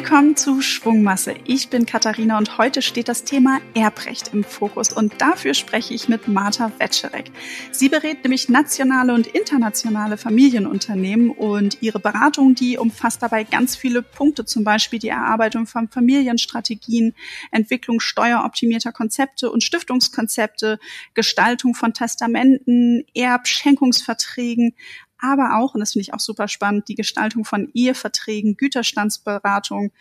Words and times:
Willkommen 0.00 0.36
zu 0.36 0.62
Schwungmasse. 0.62 1.34
Ich 1.44 1.70
bin 1.70 1.84
Katharina 1.84 2.38
und 2.38 2.56
heute 2.56 2.82
steht 2.82 3.08
das 3.08 3.24
Thema 3.24 3.60
Erbrecht 3.74 4.32
im 4.32 4.44
Fokus 4.44 4.92
und 4.92 5.20
dafür 5.20 5.54
spreche 5.54 5.92
ich 5.92 6.08
mit 6.08 6.28
Marta 6.28 6.70
Wetscherek. 6.78 7.32
Sie 7.72 7.88
berät 7.88 8.22
nämlich 8.22 8.48
nationale 8.48 9.12
und 9.12 9.26
internationale 9.26 10.16
Familienunternehmen 10.16 11.30
und 11.30 11.78
ihre 11.82 11.98
Beratung, 11.98 12.54
die 12.54 12.78
umfasst 12.78 13.24
dabei 13.24 13.42
ganz 13.42 13.74
viele 13.74 14.02
Punkte, 14.02 14.44
zum 14.44 14.62
Beispiel 14.62 15.00
die 15.00 15.08
Erarbeitung 15.08 15.66
von 15.66 15.88
Familienstrategien, 15.88 17.12
Entwicklung 17.50 17.98
steueroptimierter 17.98 18.92
Konzepte 18.92 19.50
und 19.50 19.64
Stiftungskonzepte, 19.64 20.78
Gestaltung 21.14 21.74
von 21.74 21.92
Testamenten, 21.92 23.02
Erbschenkungsverträgen, 23.16 24.76
aber 25.18 25.58
auch, 25.58 25.74
und 25.74 25.80
das 25.80 25.92
finde 25.92 26.02
ich 26.02 26.14
auch 26.14 26.20
super 26.20 26.48
spannend, 26.48 26.88
die 26.88 26.94
Gestaltung 26.94 27.44
von 27.44 27.70
Eheverträgen, 27.74 28.56
Güterstandsberatung 28.56 29.92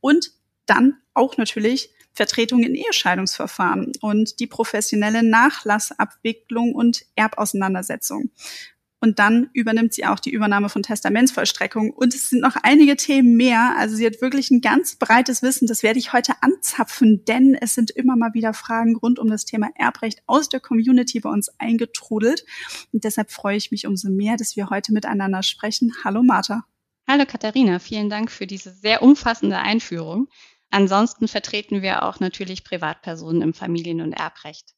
und 0.00 0.32
dann 0.66 0.98
auch 1.14 1.36
natürlich 1.36 1.90
Vertretung 2.14 2.62
in 2.62 2.74
Ehescheidungsverfahren 2.74 3.92
und 4.00 4.38
die 4.38 4.46
professionelle 4.46 5.22
Nachlassabwicklung 5.22 6.74
und 6.74 7.06
Erbauseinandersetzung. 7.16 8.30
Und 9.02 9.18
dann 9.18 9.50
übernimmt 9.52 9.94
sie 9.94 10.06
auch 10.06 10.20
die 10.20 10.30
Übernahme 10.30 10.68
von 10.68 10.84
Testamentsvollstreckung. 10.84 11.90
Und 11.90 12.14
es 12.14 12.30
sind 12.30 12.40
noch 12.40 12.54
einige 12.62 12.96
Themen 12.96 13.36
mehr. 13.36 13.74
Also 13.76 13.96
sie 13.96 14.06
hat 14.06 14.22
wirklich 14.22 14.52
ein 14.52 14.60
ganz 14.60 14.94
breites 14.94 15.42
Wissen. 15.42 15.66
Das 15.66 15.82
werde 15.82 15.98
ich 15.98 16.12
heute 16.12 16.34
anzapfen, 16.40 17.24
denn 17.24 17.56
es 17.60 17.74
sind 17.74 17.90
immer 17.90 18.14
mal 18.14 18.32
wieder 18.32 18.54
Fragen 18.54 18.94
rund 18.94 19.18
um 19.18 19.28
das 19.28 19.44
Thema 19.44 19.70
Erbrecht 19.74 20.22
aus 20.28 20.48
der 20.48 20.60
Community 20.60 21.18
bei 21.18 21.28
uns 21.28 21.50
eingetrudelt. 21.58 22.44
Und 22.92 23.02
deshalb 23.02 23.32
freue 23.32 23.56
ich 23.56 23.72
mich 23.72 23.88
umso 23.88 24.08
mehr, 24.08 24.36
dass 24.36 24.54
wir 24.54 24.70
heute 24.70 24.92
miteinander 24.92 25.42
sprechen. 25.42 25.92
Hallo 26.04 26.22
Martha. 26.22 26.64
Hallo 27.08 27.24
Katharina, 27.26 27.80
vielen 27.80 28.08
Dank 28.08 28.30
für 28.30 28.46
diese 28.46 28.70
sehr 28.70 29.02
umfassende 29.02 29.58
Einführung. 29.58 30.28
Ansonsten 30.70 31.26
vertreten 31.26 31.82
wir 31.82 32.04
auch 32.04 32.20
natürlich 32.20 32.62
Privatpersonen 32.62 33.42
im 33.42 33.52
Familien- 33.52 34.00
und 34.00 34.12
Erbrecht. 34.12 34.76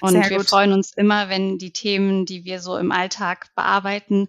Und 0.00 0.12
Sehr 0.12 0.30
wir 0.30 0.38
gut. 0.38 0.48
freuen 0.48 0.72
uns 0.72 0.92
immer, 0.92 1.28
wenn 1.28 1.58
die 1.58 1.72
Themen, 1.72 2.26
die 2.26 2.44
wir 2.44 2.60
so 2.60 2.76
im 2.76 2.92
Alltag 2.92 3.48
bearbeiten 3.54 4.28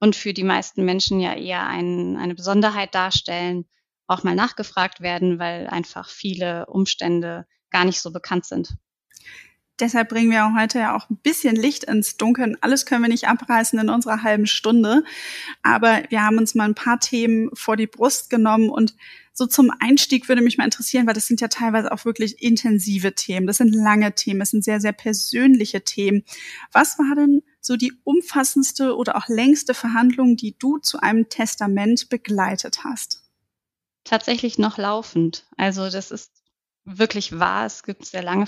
und 0.00 0.16
für 0.16 0.32
die 0.32 0.44
meisten 0.44 0.84
Menschen 0.84 1.20
ja 1.20 1.34
eher 1.34 1.66
ein, 1.66 2.16
eine 2.16 2.34
Besonderheit 2.34 2.94
darstellen, 2.94 3.66
auch 4.06 4.22
mal 4.22 4.34
nachgefragt 4.34 5.00
werden, 5.00 5.38
weil 5.38 5.66
einfach 5.66 6.08
viele 6.08 6.66
Umstände 6.66 7.46
gar 7.70 7.84
nicht 7.84 8.00
so 8.00 8.12
bekannt 8.12 8.46
sind. 8.46 8.76
Deshalb 9.78 10.08
bringen 10.08 10.30
wir 10.30 10.54
heute 10.54 10.78
ja 10.78 10.96
auch 10.96 11.10
ein 11.10 11.18
bisschen 11.18 11.54
Licht 11.54 11.84
ins 11.84 12.16
Dunkeln. 12.16 12.56
Alles 12.62 12.86
können 12.86 13.02
wir 13.02 13.08
nicht 13.10 13.28
abreißen 13.28 13.78
in 13.78 13.90
unserer 13.90 14.22
halben 14.22 14.46
Stunde. 14.46 15.04
Aber 15.62 16.02
wir 16.08 16.22
haben 16.22 16.38
uns 16.38 16.54
mal 16.54 16.64
ein 16.64 16.74
paar 16.74 16.98
Themen 16.98 17.50
vor 17.52 17.76
die 17.76 17.86
Brust 17.86 18.30
genommen 18.30 18.70
und 18.70 18.94
so 19.38 19.46
zum 19.46 19.70
Einstieg 19.80 20.28
würde 20.28 20.40
mich 20.40 20.56
mal 20.56 20.64
interessieren, 20.64 21.06
weil 21.06 21.12
das 21.12 21.26
sind 21.26 21.42
ja 21.42 21.48
teilweise 21.48 21.92
auch 21.92 22.06
wirklich 22.06 22.42
intensive 22.42 23.14
Themen. 23.14 23.46
Das 23.46 23.58
sind 23.58 23.74
lange 23.74 24.14
Themen. 24.14 24.40
Das 24.40 24.50
sind 24.50 24.64
sehr, 24.64 24.80
sehr 24.80 24.92
persönliche 24.92 25.82
Themen. 25.82 26.24
Was 26.72 26.98
war 26.98 27.14
denn 27.14 27.42
so 27.60 27.76
die 27.76 27.92
umfassendste 28.02 28.96
oder 28.96 29.14
auch 29.14 29.28
längste 29.28 29.74
Verhandlung, 29.74 30.36
die 30.36 30.56
du 30.58 30.78
zu 30.78 31.00
einem 31.00 31.28
Testament 31.28 32.08
begleitet 32.08 32.84
hast? 32.84 33.24
Tatsächlich 34.04 34.56
noch 34.56 34.78
laufend. 34.78 35.44
Also 35.58 35.90
das 35.90 36.10
ist 36.10 36.32
wirklich 36.86 37.38
wahr. 37.38 37.66
Es 37.66 37.82
gibt 37.82 38.06
sehr 38.06 38.22
lange 38.22 38.46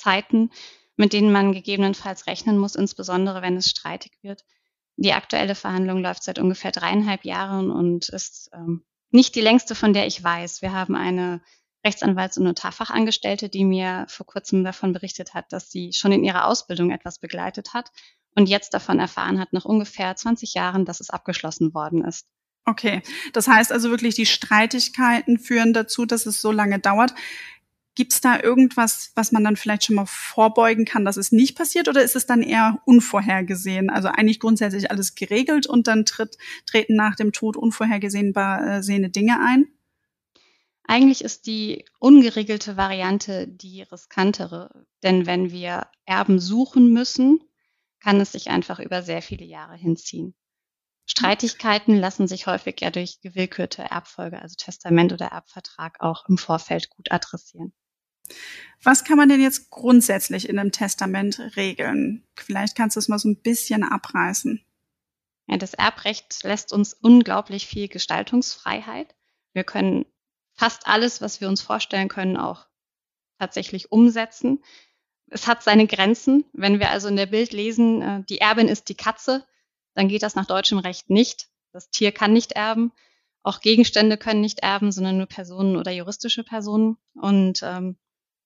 Verhandlungszeiten, 0.00 0.50
mit 0.96 1.12
denen 1.12 1.32
man 1.32 1.52
gegebenenfalls 1.52 2.26
rechnen 2.26 2.58
muss, 2.58 2.74
insbesondere 2.74 3.42
wenn 3.42 3.56
es 3.56 3.70
streitig 3.70 4.12
wird. 4.22 4.44
Die 4.96 5.12
aktuelle 5.12 5.54
Verhandlung 5.54 6.02
läuft 6.02 6.22
seit 6.22 6.38
ungefähr 6.38 6.72
dreieinhalb 6.72 7.24
Jahren 7.24 7.70
und 7.70 8.10
ist 8.10 8.50
ähm, 8.52 8.84
nicht 9.10 9.34
die 9.34 9.40
längste, 9.40 9.74
von 9.74 9.92
der 9.92 10.06
ich 10.06 10.22
weiß. 10.22 10.60
Wir 10.60 10.72
haben 10.72 10.94
eine 10.94 11.40
Rechtsanwalts- 11.84 12.38
und 12.38 12.44
Notarfachangestellte, 12.44 13.48
die 13.48 13.64
mir 13.64 14.04
vor 14.08 14.26
kurzem 14.26 14.62
davon 14.62 14.92
berichtet 14.92 15.32
hat, 15.32 15.52
dass 15.52 15.70
sie 15.70 15.94
schon 15.94 16.12
in 16.12 16.22
ihrer 16.22 16.46
Ausbildung 16.46 16.90
etwas 16.90 17.18
begleitet 17.18 17.72
hat 17.72 17.90
und 18.36 18.48
jetzt 18.48 18.74
davon 18.74 18.98
erfahren 18.98 19.40
hat, 19.40 19.54
nach 19.54 19.64
ungefähr 19.64 20.14
20 20.14 20.52
Jahren, 20.52 20.84
dass 20.84 21.00
es 21.00 21.08
abgeschlossen 21.08 21.72
worden 21.72 22.04
ist. 22.04 22.26
Okay, 22.66 23.02
das 23.32 23.48
heißt 23.48 23.72
also 23.72 23.90
wirklich, 23.90 24.14
die 24.14 24.26
Streitigkeiten 24.26 25.38
führen 25.38 25.72
dazu, 25.72 26.04
dass 26.04 26.26
es 26.26 26.42
so 26.42 26.52
lange 26.52 26.78
dauert. 26.78 27.14
Gibt 28.00 28.14
es 28.14 28.22
da 28.22 28.40
irgendwas, 28.42 29.12
was 29.14 29.30
man 29.30 29.44
dann 29.44 29.56
vielleicht 29.56 29.84
schon 29.84 29.96
mal 29.96 30.06
vorbeugen 30.06 30.86
kann, 30.86 31.04
dass 31.04 31.18
es 31.18 31.32
nicht 31.32 31.54
passiert, 31.54 31.86
oder 31.86 32.02
ist 32.02 32.16
es 32.16 32.24
dann 32.24 32.40
eher 32.40 32.80
unvorhergesehen? 32.86 33.90
Also 33.90 34.08
eigentlich 34.08 34.40
grundsätzlich 34.40 34.90
alles 34.90 35.14
geregelt 35.14 35.66
und 35.66 35.86
dann 35.86 36.06
tritt, 36.06 36.38
treten 36.64 36.96
nach 36.96 37.14
dem 37.14 37.30
Tod 37.32 37.58
unvorhergesehene 37.58 39.10
Dinge 39.10 39.38
ein? 39.44 39.66
Eigentlich 40.84 41.22
ist 41.22 41.46
die 41.46 41.84
ungeregelte 41.98 42.78
Variante 42.78 43.46
die 43.46 43.82
riskantere, 43.82 44.86
denn 45.02 45.26
wenn 45.26 45.50
wir 45.50 45.86
Erben 46.06 46.38
suchen 46.38 46.94
müssen, 46.94 47.40
kann 48.02 48.18
es 48.18 48.32
sich 48.32 48.48
einfach 48.48 48.80
über 48.80 49.02
sehr 49.02 49.20
viele 49.20 49.44
Jahre 49.44 49.76
hinziehen. 49.76 50.32
Streitigkeiten 51.04 51.96
lassen 51.96 52.26
sich 52.26 52.46
häufig 52.46 52.80
ja 52.80 52.90
durch 52.90 53.20
gewillkürte 53.20 53.82
Erbfolge, 53.82 54.40
also 54.40 54.54
Testament 54.56 55.12
oder 55.12 55.26
Erbvertrag, 55.26 56.00
auch 56.00 56.26
im 56.30 56.38
Vorfeld 56.38 56.88
gut 56.88 57.12
adressieren. 57.12 57.74
Was 58.82 59.04
kann 59.04 59.18
man 59.18 59.28
denn 59.28 59.42
jetzt 59.42 59.70
grundsätzlich 59.70 60.48
in 60.48 60.58
einem 60.58 60.72
Testament 60.72 61.38
regeln? 61.56 62.26
Vielleicht 62.34 62.76
kannst 62.76 62.96
du 62.96 63.00
es 63.00 63.08
mal 63.08 63.18
so 63.18 63.28
ein 63.28 63.42
bisschen 63.42 63.82
abreißen. 63.82 64.64
Ja, 65.48 65.56
das 65.56 65.74
Erbrecht 65.74 66.42
lässt 66.44 66.72
uns 66.72 66.94
unglaublich 66.94 67.66
viel 67.66 67.88
Gestaltungsfreiheit. 67.88 69.14
Wir 69.52 69.64
können 69.64 70.06
fast 70.54 70.86
alles, 70.86 71.20
was 71.20 71.40
wir 71.40 71.48
uns 71.48 71.60
vorstellen 71.60 72.08
können, 72.08 72.36
auch 72.36 72.66
tatsächlich 73.38 73.90
umsetzen. 73.90 74.62
Es 75.28 75.46
hat 75.46 75.62
seine 75.62 75.86
Grenzen. 75.86 76.44
Wenn 76.52 76.78
wir 76.78 76.90
also 76.90 77.08
in 77.08 77.16
der 77.16 77.26
Bild 77.26 77.52
lesen, 77.52 78.02
äh, 78.02 78.22
die 78.28 78.38
Erbin 78.38 78.68
ist 78.68 78.88
die 78.88 78.94
Katze, 78.94 79.46
dann 79.94 80.08
geht 80.08 80.22
das 80.22 80.34
nach 80.34 80.46
deutschem 80.46 80.78
Recht 80.78 81.10
nicht. 81.10 81.48
Das 81.72 81.90
Tier 81.90 82.12
kann 82.12 82.32
nicht 82.32 82.52
erben. 82.52 82.92
Auch 83.42 83.60
Gegenstände 83.60 84.18
können 84.18 84.40
nicht 84.40 84.60
erben, 84.60 84.92
sondern 84.92 85.16
nur 85.16 85.26
Personen 85.26 85.76
oder 85.76 85.90
juristische 85.90 86.44
Personen. 86.44 86.96
Und 87.14 87.60
ähm, 87.62 87.96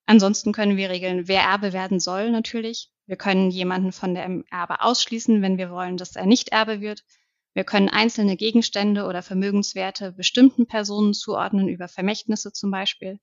ansonsten 0.06 0.52
können 0.52 0.76
wir 0.76 0.90
regeln, 0.90 1.28
wer 1.28 1.42
Erbe 1.42 1.72
werden 1.72 2.00
soll 2.00 2.30
natürlich. 2.30 2.90
Wir 3.06 3.16
können 3.16 3.50
jemanden 3.50 3.92
von 3.92 4.14
der 4.14 4.42
Erbe 4.50 4.80
ausschließen, 4.80 5.42
wenn 5.42 5.58
wir 5.58 5.70
wollen, 5.70 5.96
dass 5.96 6.16
er 6.16 6.26
nicht 6.26 6.50
Erbe 6.50 6.80
wird. 6.80 7.04
Wir 7.54 7.64
können 7.64 7.88
einzelne 7.88 8.36
Gegenstände 8.36 9.04
oder 9.04 9.22
Vermögenswerte 9.22 10.12
bestimmten 10.12 10.66
Personen 10.66 11.14
zuordnen, 11.14 11.68
über 11.68 11.86
Vermächtnisse 11.88 12.52
zum 12.52 12.70
Beispiel. 12.70 13.20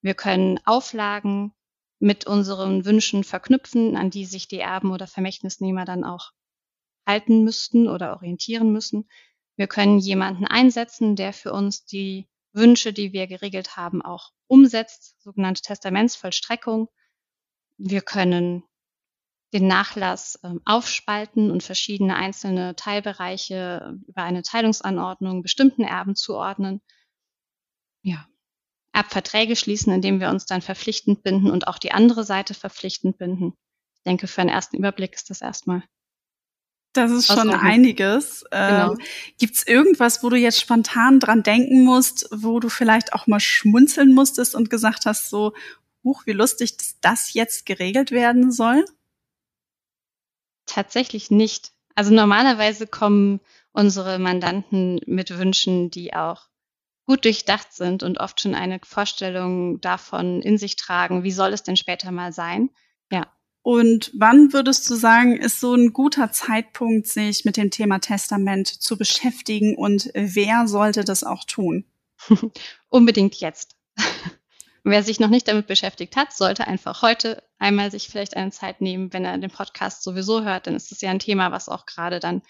Wir 0.00 0.14
können 0.14 0.58
Auflagen 0.64 1.52
mit 1.98 2.26
unseren 2.26 2.84
Wünschen 2.84 3.24
verknüpfen, 3.24 3.96
an 3.96 4.10
die 4.10 4.24
sich 4.24 4.48
die 4.48 4.58
Erben 4.58 4.92
oder 4.92 5.06
Vermächtnisnehmer 5.06 5.84
dann 5.84 6.04
auch 6.04 6.32
halten 7.06 7.44
müssten 7.44 7.88
oder 7.88 8.14
orientieren 8.14 8.72
müssen. 8.72 9.08
Wir 9.56 9.66
können 9.66 9.98
jemanden 9.98 10.46
einsetzen, 10.46 11.16
der 11.16 11.32
für 11.32 11.52
uns 11.52 11.84
die 11.84 12.28
Wünsche, 12.54 12.92
die 12.92 13.12
wir 13.12 13.26
geregelt 13.26 13.76
haben, 13.76 14.02
auch 14.02 14.30
umsetzt, 14.46 15.20
sogenannte 15.20 15.62
Testamentsvollstreckung. 15.62 16.88
Wir 17.76 18.00
können 18.00 18.62
den 19.52 19.66
Nachlass 19.68 20.36
äh, 20.42 20.54
aufspalten 20.64 21.50
und 21.50 21.62
verschiedene 21.62 22.16
einzelne 22.16 22.74
Teilbereiche 22.76 23.98
über 24.06 24.22
eine 24.22 24.42
Teilungsanordnung 24.42 25.42
bestimmten 25.42 25.82
Erben 25.82 26.16
zuordnen. 26.16 26.80
Ja, 28.02 28.26
Erbverträge 28.92 29.56
schließen, 29.56 29.92
indem 29.92 30.20
wir 30.20 30.30
uns 30.30 30.46
dann 30.46 30.62
verpflichtend 30.62 31.22
binden 31.22 31.50
und 31.50 31.66
auch 31.66 31.78
die 31.78 31.92
andere 31.92 32.24
Seite 32.24 32.54
verpflichtend 32.54 33.18
binden. 33.18 33.54
Ich 33.96 34.02
denke, 34.02 34.26
für 34.26 34.40
einen 34.40 34.50
ersten 34.50 34.76
Überblick 34.76 35.14
ist 35.14 35.30
das 35.30 35.40
erstmal 35.40 35.82
das 36.94 37.10
ist 37.10 37.26
schon 37.26 37.50
einiges. 37.50 38.44
Genau. 38.50 38.92
Ähm, 38.92 38.98
Gibt 39.38 39.56
es 39.56 39.66
irgendwas, 39.66 40.22
wo 40.22 40.30
du 40.30 40.36
jetzt 40.36 40.60
spontan 40.60 41.20
dran 41.20 41.42
denken 41.42 41.84
musst, 41.84 42.28
wo 42.32 42.60
du 42.60 42.68
vielleicht 42.68 43.12
auch 43.12 43.26
mal 43.26 43.40
schmunzeln 43.40 44.14
musstest 44.14 44.54
und 44.54 44.70
gesagt 44.70 45.04
hast, 45.04 45.28
so, 45.28 45.52
huch, 46.02 46.24
wie 46.26 46.32
lustig, 46.32 46.76
dass 46.76 47.00
das 47.00 47.34
jetzt 47.34 47.66
geregelt 47.66 48.10
werden 48.10 48.52
soll? 48.52 48.84
Tatsächlich 50.66 51.30
nicht. 51.30 51.72
Also 51.94 52.12
normalerweise 52.12 52.86
kommen 52.86 53.40
unsere 53.72 54.18
Mandanten 54.18 55.00
mit 55.06 55.36
Wünschen, 55.36 55.90
die 55.90 56.14
auch 56.14 56.48
gut 57.06 57.24
durchdacht 57.24 57.72
sind 57.72 58.02
und 58.02 58.18
oft 58.18 58.40
schon 58.40 58.54
eine 58.54 58.80
Vorstellung 58.82 59.80
davon 59.80 60.40
in 60.40 60.58
sich 60.58 60.76
tragen, 60.76 61.22
wie 61.22 61.32
soll 61.32 61.52
es 61.52 61.62
denn 61.62 61.76
später 61.76 62.10
mal 62.10 62.32
sein. 62.32 62.70
Ja, 63.10 63.26
und 63.64 64.10
wann 64.12 64.52
würdest 64.52 64.90
du 64.90 64.94
sagen, 64.94 65.38
ist 65.38 65.58
so 65.58 65.72
ein 65.72 65.94
guter 65.94 66.30
Zeitpunkt, 66.30 67.08
sich 67.08 67.46
mit 67.46 67.56
dem 67.56 67.70
Thema 67.70 67.98
Testament 67.98 68.68
zu 68.68 68.98
beschäftigen 68.98 69.74
und 69.74 70.10
wer 70.12 70.68
sollte 70.68 71.02
das 71.02 71.24
auch 71.24 71.44
tun? 71.44 71.86
Unbedingt 72.90 73.36
jetzt. 73.36 73.74
Wer 74.86 75.02
sich 75.02 75.18
noch 75.18 75.30
nicht 75.30 75.48
damit 75.48 75.66
beschäftigt 75.66 76.14
hat, 76.14 76.34
sollte 76.34 76.66
einfach 76.68 77.00
heute 77.00 77.42
einmal 77.58 77.90
sich 77.90 78.08
vielleicht 78.08 78.36
eine 78.36 78.50
Zeit 78.50 78.82
nehmen, 78.82 79.14
wenn 79.14 79.24
er 79.24 79.38
den 79.38 79.50
Podcast 79.50 80.02
sowieso 80.02 80.44
hört, 80.44 80.66
dann 80.66 80.76
ist 80.76 80.92
es 80.92 81.00
ja 81.00 81.08
ein 81.08 81.18
Thema, 81.18 81.50
was 81.50 81.70
auch 81.70 81.86
gerade 81.86 82.20
dann 82.20 82.42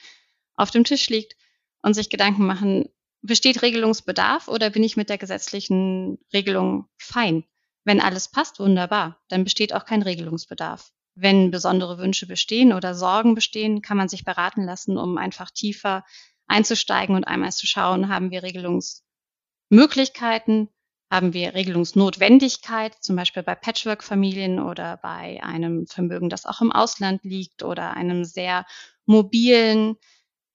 auf 0.57 0.73
dem 0.73 0.83
Tisch 0.83 1.09
liegt 1.11 1.37
und 1.83 1.95
sich 1.95 2.11
Gedanken 2.11 2.45
machen, 2.45 2.89
besteht 3.23 3.63
Regelungsbedarf 3.63 4.49
oder 4.49 4.71
bin 4.71 4.83
ich 4.83 4.97
mit 4.97 5.11
der 5.11 5.19
gesetzlichen 5.19 6.19
Regelung 6.33 6.89
fein? 6.97 7.45
Wenn 7.85 8.01
alles 8.01 8.27
passt, 8.27 8.59
wunderbar, 8.59 9.23
dann 9.29 9.45
besteht 9.45 9.73
auch 9.73 9.85
kein 9.85 10.03
Regelungsbedarf. 10.03 10.93
Wenn 11.15 11.51
besondere 11.51 11.99
Wünsche 11.99 12.27
bestehen 12.27 12.73
oder 12.73 12.95
Sorgen 12.95 13.35
bestehen, 13.35 13.83
kann 13.83 13.97
man 13.97 14.09
sich 14.09 14.25
beraten 14.25 14.65
lassen, 14.65 14.99
um 14.99 15.19
einfach 15.19 15.51
tiefer 15.51 16.05
einzusteigen 16.47 17.15
und 17.15 17.25
einmal 17.25 17.53
zu 17.53 17.67
schauen, 17.67 18.09
haben 18.09 18.31
wir 18.31 18.43
Regelungsmöglichkeiten, 18.43 20.69
haben 21.11 21.33
wir 21.33 21.55
Regelungsnotwendigkeit, 21.55 22.95
zum 23.01 23.17
Beispiel 23.17 23.43
bei 23.43 23.55
Patchwork-Familien 23.55 24.61
oder 24.61 24.99
bei 24.99 25.43
einem 25.43 25.87
Vermögen, 25.87 26.29
das 26.29 26.47
auch 26.47 26.61
im 26.61 26.73
Ausland 26.73 27.23
liegt 27.23 27.63
oder 27.63 27.95
einem 27.95 28.25
sehr 28.25 28.67
mobilen 29.07 29.97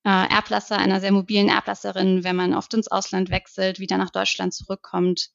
äh, 0.03 0.09
Erblasser, 0.09 0.77
einer 0.77 0.99
sehr 0.99 1.11
mobilen 1.11 1.49
Erblasserin, 1.49 2.23
wenn 2.23 2.35
man 2.35 2.53
oft 2.53 2.73
ins 2.73 2.87
Ausland 2.87 3.29
wechselt, 3.29 3.79
wieder 3.79 3.97
nach 3.97 4.09
Deutschland 4.09 4.53
zurückkommt, 4.53 5.29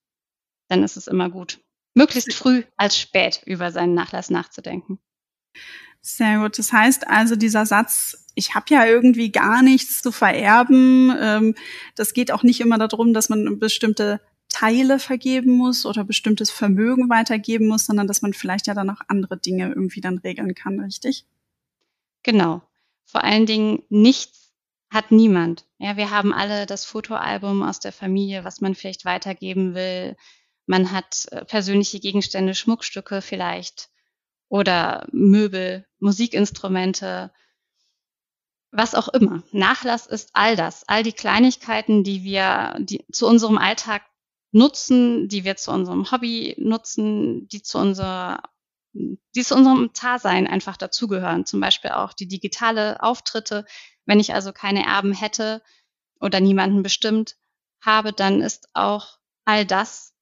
dann 0.68 0.82
ist 0.82 0.96
es 0.96 1.06
immer 1.06 1.30
gut, 1.30 1.60
möglichst 1.94 2.34
früh 2.34 2.64
als 2.76 2.98
spät 2.98 3.42
über 3.46 3.70
seinen 3.70 3.94
Nachlass 3.94 4.30
nachzudenken. 4.30 4.98
Sehr 6.00 6.38
gut. 6.38 6.58
Das 6.58 6.72
heißt 6.72 7.08
also, 7.08 7.36
dieser 7.36 7.66
Satz, 7.66 8.26
ich 8.34 8.54
habe 8.54 8.66
ja 8.68 8.84
irgendwie 8.84 9.32
gar 9.32 9.62
nichts 9.62 10.02
zu 10.02 10.12
vererben, 10.12 11.14
ähm, 11.18 11.54
das 11.94 12.12
geht 12.12 12.32
auch 12.32 12.42
nicht 12.42 12.60
immer 12.60 12.78
darum, 12.78 13.14
dass 13.14 13.28
man 13.28 13.58
bestimmte 13.58 14.20
Teile 14.48 14.98
vergeben 14.98 15.52
muss 15.52 15.84
oder 15.86 16.04
bestimmtes 16.04 16.50
Vermögen 16.50 17.08
weitergeben 17.10 17.66
muss, 17.66 17.86
sondern 17.86 18.06
dass 18.06 18.22
man 18.22 18.34
vielleicht 18.34 18.66
ja 18.66 18.74
dann 18.74 18.90
auch 18.90 19.00
andere 19.08 19.36
Dinge 19.36 19.68
irgendwie 19.68 20.00
dann 20.00 20.18
regeln 20.18 20.54
kann, 20.54 20.78
richtig? 20.78 21.26
Genau. 22.22 22.62
Vor 23.04 23.24
allen 23.24 23.46
Dingen 23.46 23.82
nichts 23.88 24.52
hat 24.90 25.10
niemand. 25.10 25.64
Ja, 25.78 25.96
wir 25.96 26.10
haben 26.10 26.32
alle 26.32 26.66
das 26.66 26.84
Fotoalbum 26.84 27.62
aus 27.62 27.80
der 27.80 27.92
Familie, 27.92 28.44
was 28.44 28.60
man 28.60 28.74
vielleicht 28.74 29.04
weitergeben 29.04 29.74
will. 29.74 30.16
Man 30.66 30.92
hat 30.92 31.26
äh, 31.32 31.44
persönliche 31.44 31.98
Gegenstände, 31.98 32.54
Schmuckstücke 32.54 33.20
vielleicht 33.20 33.90
oder 34.48 35.06
Möbel, 35.12 35.86
Musikinstrumente, 35.98 37.32
was 38.70 38.94
auch 38.94 39.08
immer. 39.08 39.42
Nachlass 39.52 40.06
ist 40.06 40.30
all 40.32 40.56
das, 40.56 40.84
all 40.88 41.02
die 41.02 41.12
Kleinigkeiten, 41.12 42.04
die 42.04 42.24
wir 42.24 42.76
die, 42.80 43.04
zu 43.12 43.26
unserem 43.26 43.58
Alltag 43.58 44.02
nutzen, 44.52 45.28
die 45.28 45.44
wir 45.44 45.56
zu 45.56 45.72
unserem 45.72 46.10
Hobby 46.10 46.54
nutzen, 46.58 47.48
die 47.48 47.62
zu 47.62 47.78
unserer 47.78 48.42
die 48.94 49.42
zu 49.42 49.56
unserem 49.56 49.90
Dasein 49.92 50.46
einfach 50.46 50.76
dazugehören. 50.76 51.46
Zum 51.46 51.60
Beispiel 51.60 51.90
auch 51.90 52.12
die 52.12 52.28
digitale 52.28 53.02
Auftritte. 53.02 53.64
Wenn 54.06 54.20
ich 54.20 54.34
also 54.34 54.52
keine 54.52 54.86
Erben 54.86 55.12
hätte 55.12 55.62
oder 56.20 56.40
niemanden 56.40 56.82
bestimmt 56.82 57.36
habe, 57.80 58.12
dann 58.12 58.40
ist 58.40 58.68
auch 58.72 59.18
all 59.44 59.66
das 59.66 60.14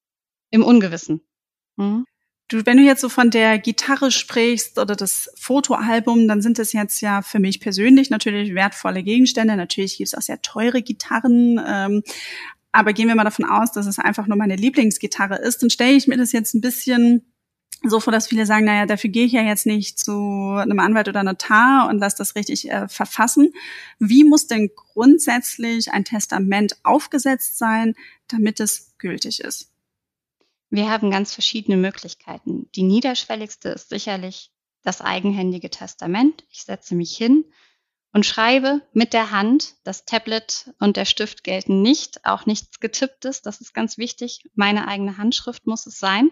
im 0.50 0.64
Ungewissen. 0.64 1.20
Hm? 1.76 2.06
Du, 2.52 2.66
wenn 2.66 2.76
du 2.76 2.82
jetzt 2.82 3.00
so 3.00 3.08
von 3.08 3.30
der 3.30 3.58
Gitarre 3.58 4.10
sprichst 4.10 4.78
oder 4.78 4.94
das 4.94 5.30
Fotoalbum, 5.38 6.28
dann 6.28 6.42
sind 6.42 6.58
es 6.58 6.74
jetzt 6.74 7.00
ja 7.00 7.22
für 7.22 7.38
mich 7.38 7.60
persönlich 7.60 8.10
natürlich 8.10 8.54
wertvolle 8.54 9.02
Gegenstände. 9.02 9.56
Natürlich 9.56 9.96
gibt 9.96 10.08
es 10.08 10.14
auch 10.14 10.20
sehr 10.20 10.42
teure 10.42 10.82
Gitarren. 10.82 11.58
Ähm, 11.66 12.02
aber 12.70 12.92
gehen 12.92 13.08
wir 13.08 13.14
mal 13.14 13.24
davon 13.24 13.46
aus, 13.46 13.72
dass 13.72 13.86
es 13.86 13.98
einfach 13.98 14.26
nur 14.26 14.36
meine 14.36 14.56
Lieblingsgitarre 14.56 15.36
ist, 15.36 15.62
dann 15.62 15.70
stelle 15.70 15.92
ich 15.92 16.06
mir 16.08 16.18
das 16.18 16.32
jetzt 16.32 16.54
ein 16.54 16.60
bisschen 16.60 17.22
so 17.84 18.00
vor, 18.00 18.12
dass 18.12 18.28
viele 18.28 18.46
sagen, 18.46 18.66
naja, 18.66 18.86
dafür 18.86 19.10
gehe 19.10 19.26
ich 19.26 19.32
ja 19.32 19.42
jetzt 19.42 19.66
nicht 19.66 19.98
zu 19.98 20.12
einem 20.56 20.78
Anwalt 20.78 21.08
oder 21.08 21.22
Notar 21.22 21.88
und 21.88 21.98
lass 21.98 22.14
das 22.14 22.36
richtig 22.36 22.70
äh, 22.70 22.86
verfassen. 22.86 23.52
Wie 23.98 24.24
muss 24.24 24.46
denn 24.46 24.70
grundsätzlich 24.74 25.92
ein 25.92 26.04
Testament 26.04 26.76
aufgesetzt 26.82 27.58
sein, 27.58 27.94
damit 28.28 28.60
es 28.60 28.92
gültig 28.98 29.40
ist? 29.40 29.71
Wir 30.72 30.88
haben 30.88 31.10
ganz 31.10 31.34
verschiedene 31.34 31.76
Möglichkeiten. 31.76 32.66
Die 32.74 32.82
niederschwelligste 32.82 33.68
ist 33.68 33.90
sicherlich 33.90 34.50
das 34.82 35.02
eigenhändige 35.02 35.68
Testament. 35.68 36.44
Ich 36.48 36.62
setze 36.62 36.94
mich 36.94 37.14
hin 37.14 37.44
und 38.14 38.24
schreibe 38.24 38.80
mit 38.94 39.12
der 39.12 39.30
Hand. 39.30 39.74
Das 39.84 40.06
Tablet 40.06 40.72
und 40.78 40.96
der 40.96 41.04
Stift 41.04 41.44
gelten 41.44 41.82
nicht, 41.82 42.24
auch 42.24 42.46
nichts 42.46 42.80
getipptes. 42.80 43.42
Das 43.42 43.60
ist 43.60 43.74
ganz 43.74 43.98
wichtig. 43.98 44.48
Meine 44.54 44.88
eigene 44.88 45.18
Handschrift 45.18 45.66
muss 45.66 45.84
es 45.84 45.98
sein. 45.98 46.30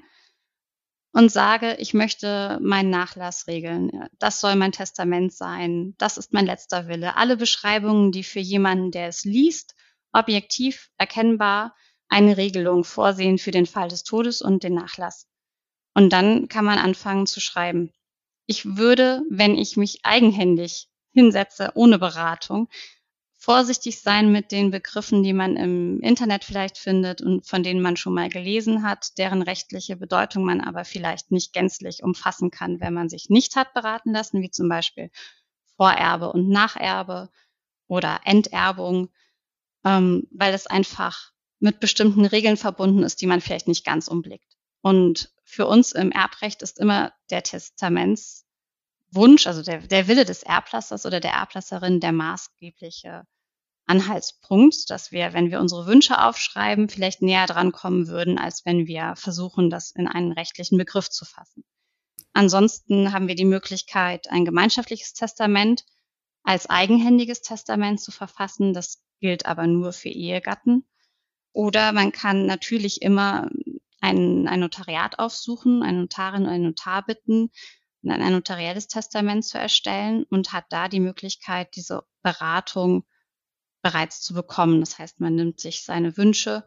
Und 1.13 1.31
sage, 1.31 1.77
ich 1.79 1.93
möchte 1.93 2.59
meinen 2.63 2.89
Nachlass 2.89 3.47
regeln. 3.47 4.09
Das 4.19 4.41
soll 4.41 4.57
mein 4.57 4.73
Testament 4.73 5.35
sein. 5.35 5.95
Das 5.99 6.17
ist 6.17 6.33
mein 6.33 6.47
letzter 6.47 6.89
Wille. 6.89 7.15
Alle 7.17 7.37
Beschreibungen, 7.37 8.11
die 8.11 8.25
für 8.25 8.41
jemanden, 8.41 8.91
der 8.91 9.09
es 9.09 9.23
liest, 9.25 9.75
objektiv 10.13 10.89
erkennbar 10.97 11.75
eine 12.11 12.37
Regelung 12.37 12.85
vorsehen 12.85 13.39
für 13.39 13.53
den 13.53 13.67
Fall 13.67 13.89
des 13.89 14.03
Todes 14.03 14.43
und 14.43 14.63
den 14.63 14.75
Nachlass. 14.75 15.27
Und 15.95 16.13
dann 16.13 16.49
kann 16.49 16.65
man 16.65 16.79
anfangen 16.79 17.27
zu 17.27 17.41
schreiben. 17.41 17.93
Ich 18.47 18.77
würde, 18.77 19.23
wenn 19.31 19.57
ich 19.57 19.77
mich 19.77 20.01
eigenhändig 20.05 20.89
hinsetze 21.13 21.73
ohne 21.75 21.99
Beratung, 21.99 22.69
vorsichtig 23.39 24.01
sein 24.01 24.31
mit 24.31 24.53
den 24.53 24.71
Begriffen, 24.71 25.23
die 25.23 25.33
man 25.33 25.57
im 25.57 26.01
Internet 26.01 26.45
vielleicht 26.45 26.77
findet 26.77 27.23
und 27.23 27.47
von 27.47 27.63
denen 27.63 27.81
man 27.81 27.97
schon 27.97 28.13
mal 28.13 28.29
gelesen 28.29 28.83
hat, 28.83 29.17
deren 29.17 29.41
rechtliche 29.41 29.97
Bedeutung 29.97 30.45
man 30.45 30.61
aber 30.61 30.85
vielleicht 30.85 31.31
nicht 31.31 31.55
gänzlich 31.55 32.03
umfassen 32.03 32.51
kann, 32.51 32.81
wenn 32.81 32.93
man 32.93 33.09
sich 33.09 33.31
nicht 33.31 33.57
hat 33.57 33.73
beraten 33.73 34.13
lassen, 34.13 34.43
wie 34.43 34.51
zum 34.51 34.69
Beispiel 34.69 35.11
Vorerbe 35.77 36.31
und 36.31 36.51
Nacherbe 36.51 37.31
oder 37.87 38.21
Enterbung, 38.25 39.09
ähm, 39.85 40.29
weil 40.31 40.53
es 40.53 40.67
einfach 40.67 41.30
mit 41.61 41.79
bestimmten 41.79 42.25
Regeln 42.25 42.57
verbunden 42.57 43.03
ist, 43.03 43.21
die 43.21 43.27
man 43.27 43.41
vielleicht 43.41 43.69
nicht 43.69 43.85
ganz 43.85 44.09
umblickt. 44.09 44.57
Und 44.83 45.33
für 45.45 45.67
uns 45.67 45.93
im 45.93 46.11
Erbrecht 46.11 46.63
ist 46.63 46.79
immer 46.79 47.13
der 47.31 47.43
Testaments 47.43 48.47
Wunsch, 49.13 49.47
also 49.47 49.63
der, 49.63 49.79
der 49.79 50.09
Wille 50.09 50.25
des 50.25 50.43
Erblassers 50.43 51.05
oder 51.05 51.21
der 51.21 51.33
Erblasserin 51.33 52.01
der 52.01 52.13
maßgebliche 52.13 53.27
Anhaltspunkt, 53.87 54.89
dass 54.89 55.11
wir, 55.11 55.33
wenn 55.33 55.51
wir 55.51 55.59
unsere 55.59 55.87
Wünsche 55.87 56.23
aufschreiben, 56.23 56.89
vielleicht 56.89 57.23
näher 57.23 57.47
dran 57.47 57.73
kommen 57.73 58.07
würden, 58.07 58.39
als 58.39 58.65
wenn 58.65 58.87
wir 58.87 59.15
versuchen, 59.17 59.69
das 59.69 59.91
in 59.91 60.07
einen 60.07 60.31
rechtlichen 60.31 60.79
Begriff 60.79 61.11
zu 61.11 61.25
fassen. 61.25 61.65
Ansonsten 62.33 63.13
haben 63.13 63.27
wir 63.27 63.35
die 63.35 63.45
Möglichkeit, 63.45 64.31
ein 64.31 64.45
gemeinschaftliches 64.45 65.13
Testament 65.13 65.85
als 66.45 66.71
eigenhändiges 66.71 67.43
Testament 67.43 68.01
zu 68.01 68.13
verfassen. 68.13 68.73
Das 68.73 69.03
gilt 69.19 69.47
aber 69.47 69.67
nur 69.67 69.93
für 69.93 70.09
Ehegatten. 70.09 70.87
Oder 71.53 71.93
man 71.93 72.13
kann 72.13 72.47
natürlich 72.47 73.03
immer 73.03 73.49
ein, 74.01 74.49
ein 74.49 74.61
Notariat 74.61 75.19
aufsuchen, 75.19 75.83
eine 75.83 76.03
Notarin 76.03 76.43
oder 76.43 76.53
einen 76.53 76.65
Notar 76.65 77.05
bitten, 77.05 77.51
ein 78.03 78.33
notarielles 78.33 78.89
Testament 78.89 79.45
zu 79.45 79.59
erstellen 79.59 80.25
und 80.25 80.53
hat 80.53 80.65
da 80.71 80.89
die 80.89 81.01
Möglichkeit, 81.01 81.77
diese 81.77 82.03
Beratung 82.23 83.05
bereits 83.83 84.23
zu 84.23 84.33
bekommen. 84.35 84.81
Das 84.81 84.99
heißt, 84.99 85.21
man 85.21 85.35
nimmt 85.35 85.61
sich 85.61 85.85
seine 85.85 86.17
Wünsche 86.17 86.67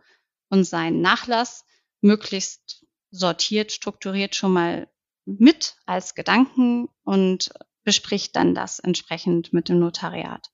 und 0.49 0.63
seinen 0.63 1.01
Nachlass 1.01 1.65
möglichst 2.01 2.85
sortiert, 3.09 3.71
strukturiert 3.71 4.35
schon 4.35 4.53
mal 4.53 4.87
mit 5.25 5.77
als 5.85 6.15
Gedanken 6.15 6.89
und 7.03 7.51
bespricht 7.83 8.35
dann 8.35 8.53
das 8.53 8.79
entsprechend 8.79 9.53
mit 9.53 9.69
dem 9.69 9.79
Notariat. 9.79 10.52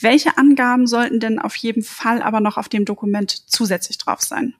Welche 0.00 0.36
Angaben 0.38 0.86
sollten 0.86 1.20
denn 1.20 1.38
auf 1.38 1.54
jeden 1.56 1.82
Fall 1.82 2.22
aber 2.22 2.40
noch 2.40 2.56
auf 2.56 2.68
dem 2.68 2.84
Dokument 2.84 3.30
zusätzlich 3.30 3.98
drauf 3.98 4.20
sein? 4.20 4.54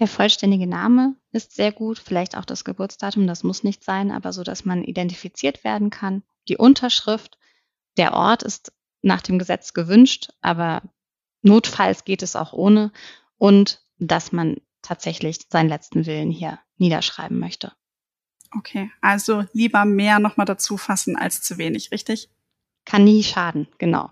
Der 0.00 0.08
vollständige 0.08 0.66
Name 0.66 1.16
ist 1.30 1.54
sehr 1.54 1.70
gut, 1.70 1.98
vielleicht 1.98 2.36
auch 2.36 2.44
das 2.44 2.64
Geburtsdatum, 2.64 3.26
das 3.26 3.44
muss 3.44 3.62
nicht 3.62 3.84
sein, 3.84 4.10
aber 4.10 4.32
so, 4.32 4.42
dass 4.42 4.64
man 4.64 4.82
identifiziert 4.82 5.62
werden 5.62 5.90
kann. 5.90 6.22
Die 6.48 6.56
Unterschrift, 6.56 7.38
der 7.96 8.12
Ort 8.12 8.42
ist 8.42 8.72
nach 9.02 9.22
dem 9.22 9.38
Gesetz 9.38 9.72
gewünscht, 9.72 10.30
aber 10.40 10.82
notfalls 11.42 12.04
geht 12.04 12.22
es 12.22 12.34
auch 12.34 12.52
ohne 12.52 12.92
und 13.38 13.84
dass 13.98 14.32
man 14.32 14.56
tatsächlich 14.82 15.38
seinen 15.48 15.68
letzten 15.68 16.06
Willen 16.06 16.30
hier 16.30 16.58
niederschreiben 16.76 17.38
möchte. 17.38 17.72
Okay, 18.56 18.90
also 19.00 19.44
lieber 19.52 19.84
mehr 19.84 20.18
nochmal 20.18 20.46
dazu 20.46 20.76
fassen 20.76 21.16
als 21.16 21.42
zu 21.42 21.58
wenig, 21.58 21.90
richtig? 21.92 22.30
Kann 22.84 23.04
nie 23.04 23.22
schaden, 23.22 23.68
genau. 23.78 24.10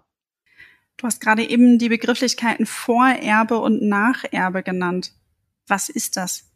Du 0.96 1.06
hast 1.06 1.20
gerade 1.20 1.48
eben 1.48 1.78
die 1.78 1.88
Begrifflichkeiten 1.88 2.66
Vorerbe 2.66 3.58
und 3.58 3.82
Nacherbe 3.82 4.62
genannt. 4.62 5.12
Was 5.66 5.88
ist 5.88 6.16
das? 6.16 6.52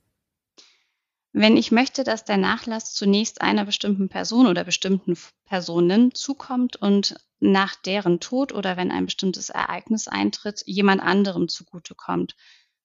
Wenn 1.33 1.57
ich 1.59 1.71
möchte, 1.71 2.03
dass 2.03 2.25
der 2.25 2.39
Nachlass 2.39 2.95
zunächst 2.95 3.43
einer 3.43 3.67
bestimmten 3.67 4.09
Person 4.09 4.47
oder 4.47 4.65
bestimmten 4.65 5.19
Personen 5.45 6.15
zukommt 6.15 6.77
und 6.77 7.17
nach 7.41 7.77
deren 7.77 8.21
Tod 8.21 8.53
oder 8.53 8.79
wenn 8.79 8.91
ein 8.91 9.05
bestimmtes 9.05 9.51
Ereignis 9.51 10.09
eintritt, 10.09 10.63
jemand 10.65 11.03
anderem 11.03 11.49
zugutekommt, 11.49 12.37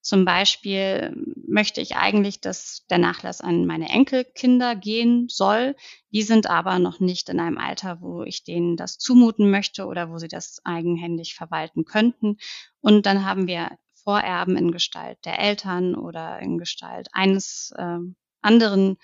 Zum 0.02 0.26
Beispiel 0.26 1.16
möchte 1.48 1.80
ich 1.80 1.96
eigentlich, 1.96 2.42
dass 2.42 2.86
der 2.90 2.98
Nachlass 2.98 3.40
an 3.40 3.68
meine 3.68 3.90
Enkelkinder 3.90 4.76
gehen 4.76 5.28
soll. 5.30 5.76
Die 6.12 6.24
sind 6.24 6.48
aber 6.48 6.80
noch 6.80 7.00
nicht 7.00 7.30
in 7.30 7.40
einem 7.40 7.60
Alter, 7.60 8.02
wo 8.02 8.24
ich 8.24 8.44
denen 8.44 8.78
das 8.78 8.98
zumuten 8.98 9.52
möchte 9.52 9.86
oder 9.86 10.10
wo 10.10 10.18
sie 10.18 10.28
das 10.28 10.60
eigenhändig 10.64 11.36
verwalten 11.36 11.86
könnten. 11.86 12.38
Und 12.80 13.06
dann 13.06 13.26
haben 13.26 13.48
wir 13.48 13.78
Vorerben 14.04 14.58
in 14.58 14.72
Gestalt 14.72 15.20
der 15.26 15.40
Eltern 15.40 15.94
oder 15.94 16.40
in 16.40 16.58
Gestalt 16.58 17.08
eines 17.12 17.72
äh, 17.78 18.00
anderen 18.42 18.98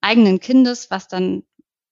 eigenen 0.00 0.40
Kindes, 0.40 0.90
was 0.90 1.08
dann 1.08 1.44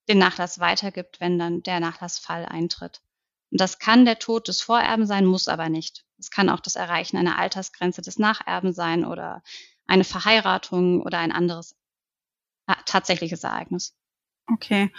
den 0.09 0.19
Nachlass 0.19 0.59
weitergibt, 0.59 1.21
wenn 1.21 1.39
dann 1.39 1.63
der 1.63 1.81
Nachlassfall 1.81 2.47
eintritt. 2.47 3.03
Und 3.51 3.61
das 3.61 3.79
kann 3.79 4.05
der 4.05 4.19
Tod 4.19 4.49
des 4.49 4.61
Vorerben 4.61 5.07
sein, 5.07 5.25
muss 5.25 5.49
aber 5.49 5.69
nicht. 5.69 6.05
Es 6.19 6.31
kann 6.31 6.49
auch 6.49 6.61
das 6.61 6.77
Erreichen 6.77 7.17
einer 7.17 7.39
Altersgrenze 7.39 8.03
des 8.03 8.19
Nacherben 8.19 8.73
sein 8.73 9.05
oder 9.05 9.43
eine 9.87 10.05
Verheiratung 10.05 11.01
oder 11.03 11.19
ein 11.19 11.33
anderes 11.33 11.77
äh, 12.67 12.75
tatsächliches 12.85 13.45
Ereignis. 13.45 13.95
Okay. 14.51 14.91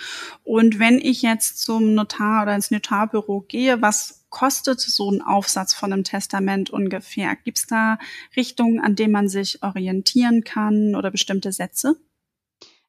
Und 0.44 0.79
wenn 0.79 1.00
ich 1.00 1.22
jetzt 1.22 1.62
zum 1.62 1.96
Notar 1.96 2.44
oder 2.44 2.56
ins 2.56 2.72
Notarbüro 2.72 3.41
gehe, 3.41 3.82
was 3.82 4.25
kostet 4.29 4.79
so 4.79 5.12
ein 5.12 5.22
Aufsatz 5.22 5.74
von 5.74 5.91
einem 5.91 6.03
Testament 6.03 6.70
ungefähr? 6.70 7.36
Gibt 7.36 7.58
es 7.58 7.68
da 7.68 7.98
Richtungen, 8.36 8.79
an 8.79 8.96
denen 8.96 9.12
man 9.12 9.27
sich 9.27 9.63
orientieren 9.63 10.44
kann 10.44 10.96
oder 10.96 11.10
bestimmte 11.10 11.51
Sätze? 11.51 11.96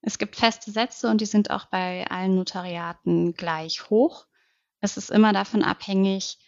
Es 0.03 0.19
gibt 0.19 0.37
feste 0.37 0.71
Sätze 0.71 1.09
und 1.09 1.21
die 1.21 1.27
sind 1.27 1.51
auch 1.51 1.67
bei 1.67 2.07
allen 2.11 2.35
Notariaten 2.35 3.35
gleich 3.35 3.89
hoch. 3.91 4.27
Es 4.81 4.97
ist 4.97 5.11
immer 5.11 5.33
davon 5.33 5.63
abhängig, 5.63 6.39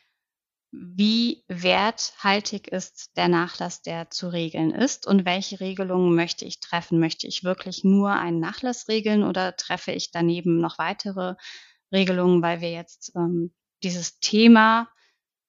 wie 0.73 1.45
werthaltig 1.49 2.69
ist 2.69 3.15
der 3.17 3.29
Nachlass, 3.29 3.83
der 3.83 4.09
zu 4.09 4.29
regeln 4.29 4.71
ist 4.71 5.07
und 5.07 5.27
welche 5.27 5.61
Regelungen 5.61 6.15
möchte 6.15 6.47
ich 6.47 6.61
treffen. 6.61 6.99
Möchte 6.99 7.27
ich 7.27 7.45
wirklich 7.45 7.85
nur 7.85 8.13
einen 8.13 8.41
Nachlass 8.41 8.89
regeln 8.89 9.23
oder 9.23 9.55
treffe 9.55 9.93
ich 9.93 10.11
daneben 10.11 10.61
noch 10.61 10.79
weitere 10.79 11.35
Regelungen, 11.93 12.41
weil 12.41 12.63
wir 12.63 12.73
jetzt 12.73 13.13
ähm, 13.15 13.53
dieses 13.83 14.19
Thema, 14.19 14.89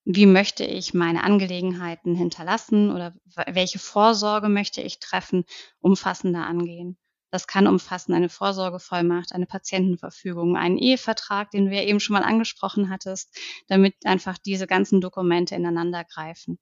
wie 0.03 0.25
möchte 0.25 0.65
ich 0.65 0.93
meine 0.93 1.23
Angelegenheiten 1.23 2.15
hinterlassen 2.15 2.91
oder 2.91 3.15
welche 3.47 3.79
Vorsorge 3.79 4.49
möchte 4.49 4.81
ich 4.81 4.99
treffen, 4.99 5.45
umfassender 5.79 6.45
angehen. 6.45 6.97
Das 7.33 7.47
kann 7.47 7.65
umfassen 7.65 8.13
eine 8.13 8.29
Vorsorgevollmacht, 8.29 9.33
eine 9.33 9.47
Patientenverfügung, 9.47 10.55
einen 10.55 10.77
Ehevertrag, 10.77 11.49
den 11.49 11.65
du 11.65 11.75
ja 11.75 11.81
eben 11.81 11.99
schon 11.99 12.13
mal 12.13 12.21
angesprochen 12.21 12.91
hattest, 12.91 13.35
damit 13.67 13.95
einfach 14.05 14.37
diese 14.37 14.67
ganzen 14.67 15.01
Dokumente 15.01 15.55
ineinander 15.55 16.03
greifen. 16.03 16.59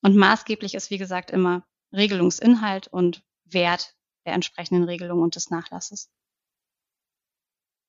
Und 0.00 0.14
maßgeblich 0.14 0.74
ist, 0.76 0.92
wie 0.92 0.98
gesagt, 0.98 1.32
immer 1.32 1.66
Regelungsinhalt 1.92 2.86
und 2.86 3.24
Wert 3.44 3.96
der 4.24 4.34
entsprechenden 4.34 4.84
Regelung 4.84 5.20
und 5.20 5.34
des 5.34 5.50
Nachlasses. 5.50 6.08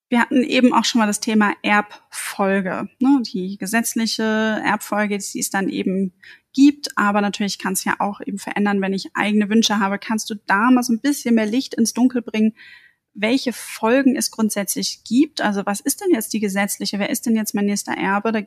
Wir 0.10 0.20
hatten 0.20 0.42
eben 0.42 0.74
auch 0.74 0.86
schon 0.86 0.98
mal 0.98 1.06
das 1.06 1.20
Thema 1.20 1.54
Erbfolge. 1.62 2.90
Ne? 2.98 3.22
Die 3.22 3.60
gesetzliche 3.60 4.24
Erbfolge, 4.24 5.20
die 5.20 5.40
es 5.40 5.52
dann 5.52 5.70
eben 5.70 6.20
gibt, 6.54 6.98
aber 6.98 7.22
natürlich 7.22 7.60
kann 7.60 7.74
es 7.74 7.84
ja 7.84 7.96
auch 8.00 8.22
eben 8.22 8.38
verändern, 8.38 8.82
wenn 8.82 8.94
ich 8.94 9.16
eigene 9.16 9.50
Wünsche 9.50 9.80
habe. 9.80 10.00
Kannst 10.00 10.30
du 10.30 10.36
da 10.36 10.72
mal 10.72 10.84
so 10.84 10.94
ein 10.94 11.02
bisschen 11.02 11.36
mehr 11.36 11.46
Licht 11.46 11.76
ins 11.76 11.94
Dunkel 11.94 12.22
bringen, 12.22 12.56
welche 13.14 13.54
Folgen 13.54 14.16
es 14.16 14.32
grundsätzlich 14.32 15.04
gibt? 15.04 15.42
Also 15.42 15.66
was 15.66 15.80
ist 15.80 16.02
denn 16.02 16.12
jetzt 16.12 16.34
die 16.34 16.40
gesetzliche? 16.40 17.00
Wer 17.00 17.10
ist 17.10 17.26
denn 17.26 17.36
jetzt 17.36 17.54
mein 17.54 17.66
nächster 17.66 17.94
Erbe? 17.94 18.32
Da 18.32 18.42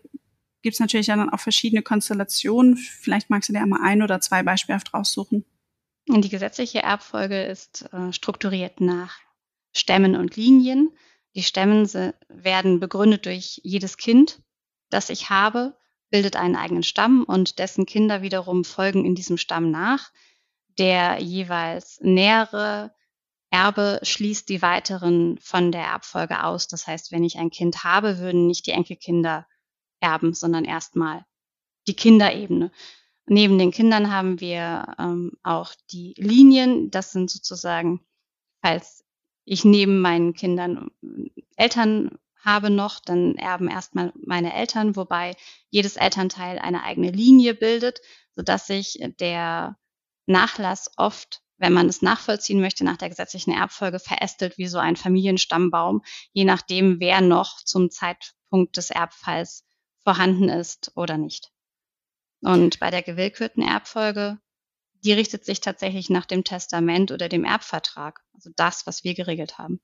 gibt 0.62 0.74
es 0.74 0.80
natürlich 0.80 1.08
ja 1.08 1.16
dann 1.16 1.30
auch 1.30 1.40
verschiedene 1.40 1.82
Konstellationen. 1.82 2.76
Vielleicht 2.76 3.30
magst 3.30 3.48
du 3.48 3.52
dir 3.52 3.60
einmal 3.60 3.82
ein 3.82 4.02
oder 4.02 4.20
zwei 4.20 4.42
beispielhaft 4.42 4.94
raussuchen. 4.94 5.44
Die 6.08 6.28
gesetzliche 6.28 6.82
Erbfolge 6.82 7.42
ist 7.42 7.88
äh, 7.92 8.12
strukturiert 8.12 8.80
nach 8.80 9.18
Stämmen 9.72 10.16
und 10.16 10.36
Linien. 10.36 10.90
Die 11.34 11.42
Stämmen 11.42 11.88
werden 12.28 12.80
begründet 12.80 13.26
durch 13.26 13.60
jedes 13.62 13.96
Kind, 13.96 14.42
das 14.90 15.10
ich 15.10 15.30
habe, 15.30 15.76
bildet 16.12 16.36
einen 16.36 16.54
eigenen 16.54 16.84
Stamm 16.84 17.24
und 17.24 17.58
dessen 17.58 17.86
Kinder 17.86 18.22
wiederum 18.22 18.64
folgen 18.64 19.04
in 19.04 19.16
diesem 19.16 19.38
Stamm 19.38 19.72
nach. 19.72 20.12
Der 20.78 21.18
jeweils 21.20 21.98
nähere 22.00 22.94
Erbe 23.50 23.98
schließt 24.02 24.48
die 24.48 24.62
weiteren 24.62 25.38
von 25.38 25.72
der 25.72 25.82
Erbfolge 25.82 26.44
aus. 26.44 26.68
Das 26.68 26.86
heißt, 26.86 27.12
wenn 27.12 27.24
ich 27.24 27.38
ein 27.38 27.50
Kind 27.50 27.82
habe, 27.82 28.18
würden 28.18 28.46
nicht 28.46 28.66
die 28.66 28.70
Enkelkinder 28.70 29.46
erben, 30.00 30.34
sondern 30.34 30.64
erstmal 30.64 31.24
die 31.86 31.96
Kinderebene. 31.96 32.70
Neben 33.26 33.58
den 33.58 33.70
Kindern 33.70 34.12
haben 34.12 34.40
wir 34.40 34.94
ähm, 34.98 35.32
auch 35.42 35.74
die 35.90 36.14
Linien. 36.18 36.90
Das 36.90 37.12
sind 37.12 37.30
sozusagen, 37.30 38.00
falls 38.62 39.04
ich 39.44 39.64
neben 39.64 40.00
meinen 40.00 40.34
Kindern 40.34 40.90
Eltern 41.56 42.18
habe 42.44 42.70
noch, 42.70 43.00
dann 43.00 43.36
erben 43.36 43.68
erstmal 43.68 44.12
meine 44.24 44.54
Eltern, 44.54 44.96
wobei 44.96 45.36
jedes 45.70 45.96
Elternteil 45.96 46.58
eine 46.58 46.82
eigene 46.82 47.10
Linie 47.10 47.54
bildet, 47.54 48.00
sodass 48.34 48.66
sich 48.66 48.98
der 49.20 49.76
Nachlass 50.26 50.90
oft, 50.96 51.42
wenn 51.56 51.72
man 51.72 51.88
es 51.88 52.02
nachvollziehen 52.02 52.60
möchte, 52.60 52.84
nach 52.84 52.96
der 52.96 53.08
gesetzlichen 53.08 53.52
Erbfolge 53.52 53.98
verästelt 53.98 54.58
wie 54.58 54.66
so 54.66 54.78
ein 54.78 54.96
Familienstammbaum, 54.96 56.02
je 56.32 56.44
nachdem, 56.44 57.00
wer 57.00 57.20
noch 57.20 57.62
zum 57.64 57.90
Zeitpunkt 57.90 58.76
des 58.76 58.90
Erbfalls 58.90 59.64
vorhanden 60.02 60.48
ist 60.48 60.92
oder 60.96 61.18
nicht. 61.18 61.50
Und 62.40 62.80
bei 62.80 62.90
der 62.90 63.02
gewillkürten 63.02 63.62
Erbfolge 63.62 64.38
die 65.04 65.12
richtet 65.12 65.44
sich 65.44 65.60
tatsächlich 65.60 66.10
nach 66.10 66.26
dem 66.26 66.44
Testament 66.44 67.10
oder 67.10 67.28
dem 67.28 67.44
Erbvertrag. 67.44 68.20
Also 68.34 68.50
das, 68.54 68.86
was 68.86 69.04
wir 69.04 69.14
geregelt 69.14 69.58
haben. 69.58 69.80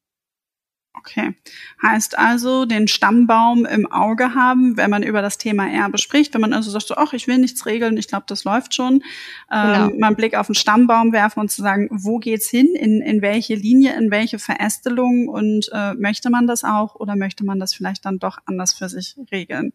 Okay. 0.99 1.35
Heißt 1.83 2.19
also, 2.19 2.65
den 2.65 2.89
Stammbaum 2.89 3.65
im 3.65 3.91
Auge 3.91 4.35
haben, 4.35 4.77
wenn 4.77 4.91
man 4.91 5.03
über 5.03 5.23
das 5.23 5.39
Thema 5.39 5.69
Erbe 5.69 5.99
spricht, 5.99 6.35
wenn 6.35 6.41
man 6.41 6.53
also 6.53 6.71
sagt, 6.71 6.87
so, 6.89 6.97
ach, 6.97 7.13
ich 7.13 7.27
will 7.29 7.39
nichts 7.39 7.67
regeln, 7.67 7.97
ich 7.97 8.09
glaube, 8.09 8.25
das 8.27 8.45
läuft 8.45 8.75
schon. 8.75 9.03
Ähm, 9.51 9.91
genau. 9.91 9.99
Mal 9.99 10.07
einen 10.09 10.17
Blick 10.17 10.35
auf 10.35 10.47
den 10.47 10.55
Stammbaum 10.55 11.13
werfen 11.13 11.41
und 11.41 11.51
zu 11.51 11.63
sagen, 11.63 11.89
wo 11.91 12.19
geht's 12.19 12.49
hin, 12.49 12.75
in, 12.75 13.01
in 13.01 13.23
welche 13.23 13.55
Linie, 13.55 13.97
in 13.97 14.11
welche 14.11 14.39
Verästelung 14.39 15.29
und 15.29 15.71
äh, 15.73 15.95
möchte 15.95 16.31
man 16.31 16.47
das 16.47 16.65
auch 16.65 16.97
oder 16.97 17.17
möchte 17.17 17.45
man 17.45 17.61
das 17.61 17.75
vielleicht 17.75 18.05
dann 18.05 18.19
doch 18.19 18.39
anders 18.47 18.73
für 18.73 18.89
sich 18.89 19.17
regeln? 19.31 19.73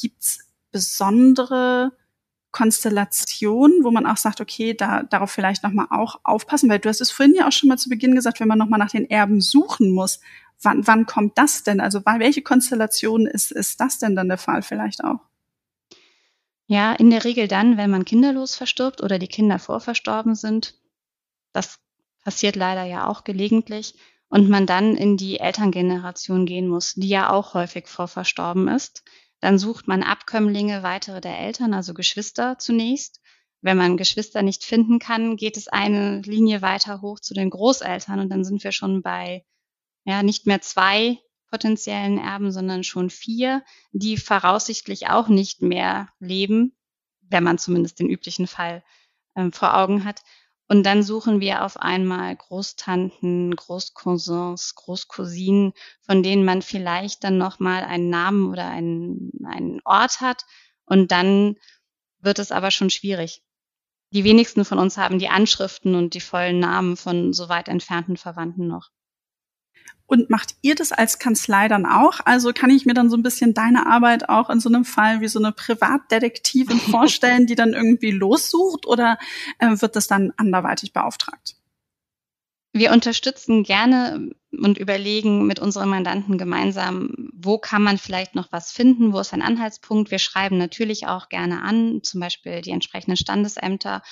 Gibt's 0.00 0.46
besondere 0.70 1.92
Konstellation, 2.56 3.70
wo 3.82 3.90
man 3.90 4.06
auch 4.06 4.16
sagt, 4.16 4.40
okay, 4.40 4.72
da 4.72 5.02
darauf 5.02 5.30
vielleicht 5.30 5.62
nochmal 5.62 5.88
auch 5.90 6.20
aufpassen, 6.24 6.70
weil 6.70 6.78
du 6.78 6.88
hast 6.88 7.02
es 7.02 7.10
vorhin 7.10 7.34
ja 7.34 7.46
auch 7.46 7.52
schon 7.52 7.68
mal 7.68 7.76
zu 7.76 7.90
Beginn 7.90 8.14
gesagt, 8.14 8.40
wenn 8.40 8.48
man 8.48 8.56
nochmal 8.56 8.78
nach 8.78 8.90
den 8.90 9.10
Erben 9.10 9.42
suchen 9.42 9.90
muss, 9.90 10.20
wann, 10.62 10.86
wann 10.86 11.04
kommt 11.04 11.36
das 11.36 11.64
denn? 11.64 11.82
Also 11.82 12.00
welche 12.06 12.40
Konstellation 12.40 13.26
ist, 13.26 13.52
ist 13.52 13.78
das 13.78 13.98
denn 13.98 14.16
dann 14.16 14.28
der 14.28 14.38
Fall 14.38 14.62
vielleicht 14.62 15.04
auch? 15.04 15.20
Ja, 16.66 16.94
in 16.94 17.10
der 17.10 17.24
Regel 17.24 17.46
dann, 17.46 17.76
wenn 17.76 17.90
man 17.90 18.06
kinderlos 18.06 18.56
verstirbt 18.56 19.02
oder 19.02 19.18
die 19.18 19.28
Kinder 19.28 19.58
vorverstorben 19.58 20.34
sind. 20.34 20.80
Das 21.52 21.78
passiert 22.24 22.56
leider 22.56 22.84
ja 22.84 23.06
auch 23.06 23.22
gelegentlich. 23.22 23.96
Und 24.30 24.48
man 24.48 24.64
dann 24.66 24.96
in 24.96 25.18
die 25.18 25.40
Elterngeneration 25.40 26.46
gehen 26.46 26.68
muss, 26.68 26.94
die 26.94 27.10
ja 27.10 27.28
auch 27.28 27.52
häufig 27.52 27.86
vorverstorben 27.86 28.66
ist. 28.68 29.04
Dann 29.46 29.60
sucht 29.60 29.86
man 29.86 30.02
Abkömmlinge, 30.02 30.82
weitere 30.82 31.20
der 31.20 31.38
Eltern, 31.38 31.72
also 31.72 31.94
Geschwister 31.94 32.58
zunächst. 32.58 33.20
Wenn 33.60 33.76
man 33.76 33.96
Geschwister 33.96 34.42
nicht 34.42 34.64
finden 34.64 34.98
kann, 34.98 35.36
geht 35.36 35.56
es 35.56 35.68
eine 35.68 36.20
Linie 36.22 36.62
weiter 36.62 37.00
hoch 37.00 37.20
zu 37.20 37.32
den 37.32 37.50
Großeltern 37.50 38.18
und 38.18 38.28
dann 38.28 38.44
sind 38.44 38.64
wir 38.64 38.72
schon 38.72 39.02
bei 39.02 39.44
ja 40.04 40.24
nicht 40.24 40.48
mehr 40.48 40.62
zwei 40.62 41.20
potenziellen 41.48 42.18
Erben, 42.18 42.50
sondern 42.50 42.82
schon 42.82 43.08
vier, 43.08 43.62
die 43.92 44.16
voraussichtlich 44.16 45.10
auch 45.10 45.28
nicht 45.28 45.62
mehr 45.62 46.08
leben, 46.18 46.76
wenn 47.20 47.44
man 47.44 47.56
zumindest 47.56 48.00
den 48.00 48.10
üblichen 48.10 48.48
Fall 48.48 48.82
äh, 49.36 49.52
vor 49.52 49.76
Augen 49.76 50.04
hat. 50.04 50.24
Und 50.68 50.82
dann 50.82 51.02
suchen 51.02 51.40
wir 51.40 51.64
auf 51.64 51.76
einmal 51.76 52.34
Großtanten, 52.34 53.54
Großcousins, 53.54 54.74
Großcousinen, 54.74 55.72
von 56.02 56.22
denen 56.22 56.44
man 56.44 56.60
vielleicht 56.60 57.22
dann 57.22 57.38
nochmal 57.38 57.84
einen 57.84 58.10
Namen 58.10 58.50
oder 58.50 58.68
einen, 58.68 59.30
einen 59.44 59.80
Ort 59.84 60.20
hat. 60.20 60.44
Und 60.84 61.12
dann 61.12 61.56
wird 62.18 62.40
es 62.40 62.50
aber 62.50 62.72
schon 62.72 62.90
schwierig. 62.90 63.42
Die 64.12 64.24
wenigsten 64.24 64.64
von 64.64 64.78
uns 64.78 64.96
haben 64.96 65.18
die 65.18 65.28
Anschriften 65.28 65.94
und 65.94 66.14
die 66.14 66.20
vollen 66.20 66.58
Namen 66.58 66.96
von 66.96 67.32
so 67.32 67.48
weit 67.48 67.68
entfernten 67.68 68.16
Verwandten 68.16 68.66
noch. 68.66 68.90
Und 70.06 70.30
macht 70.30 70.54
ihr 70.62 70.76
das 70.76 70.92
als 70.92 71.18
Kanzlei 71.18 71.66
dann 71.66 71.84
auch? 71.84 72.20
Also 72.24 72.52
kann 72.52 72.70
ich 72.70 72.86
mir 72.86 72.94
dann 72.94 73.10
so 73.10 73.16
ein 73.16 73.24
bisschen 73.24 73.54
deine 73.54 73.86
Arbeit 73.86 74.28
auch 74.28 74.50
in 74.50 74.60
so 74.60 74.68
einem 74.68 74.84
Fall 74.84 75.20
wie 75.20 75.28
so 75.28 75.40
eine 75.40 75.52
Privatdetektivin 75.52 76.78
vorstellen, 76.90 77.46
die 77.46 77.56
dann 77.56 77.72
irgendwie 77.72 78.12
lossucht 78.12 78.86
oder 78.86 79.18
äh, 79.58 79.80
wird 79.80 79.96
das 79.96 80.06
dann 80.06 80.32
anderweitig 80.36 80.92
beauftragt? 80.92 81.56
Wir 82.72 82.92
unterstützen 82.92 83.62
gerne 83.62 84.30
und 84.52 84.78
überlegen 84.78 85.46
mit 85.46 85.58
unseren 85.58 85.88
Mandanten 85.88 86.36
gemeinsam, 86.36 87.30
wo 87.32 87.58
kann 87.58 87.82
man 87.82 87.96
vielleicht 87.98 88.34
noch 88.34 88.52
was 88.52 88.70
finden, 88.70 89.12
wo 89.12 89.20
ist 89.20 89.32
ein 89.32 89.42
Anhaltspunkt. 89.42 90.10
Wir 90.10 90.18
schreiben 90.18 90.58
natürlich 90.58 91.06
auch 91.06 91.30
gerne 91.30 91.62
an, 91.62 92.00
zum 92.02 92.20
Beispiel 92.20 92.60
die 92.60 92.70
entsprechenden 92.70 93.16
Standesämter 93.16 94.02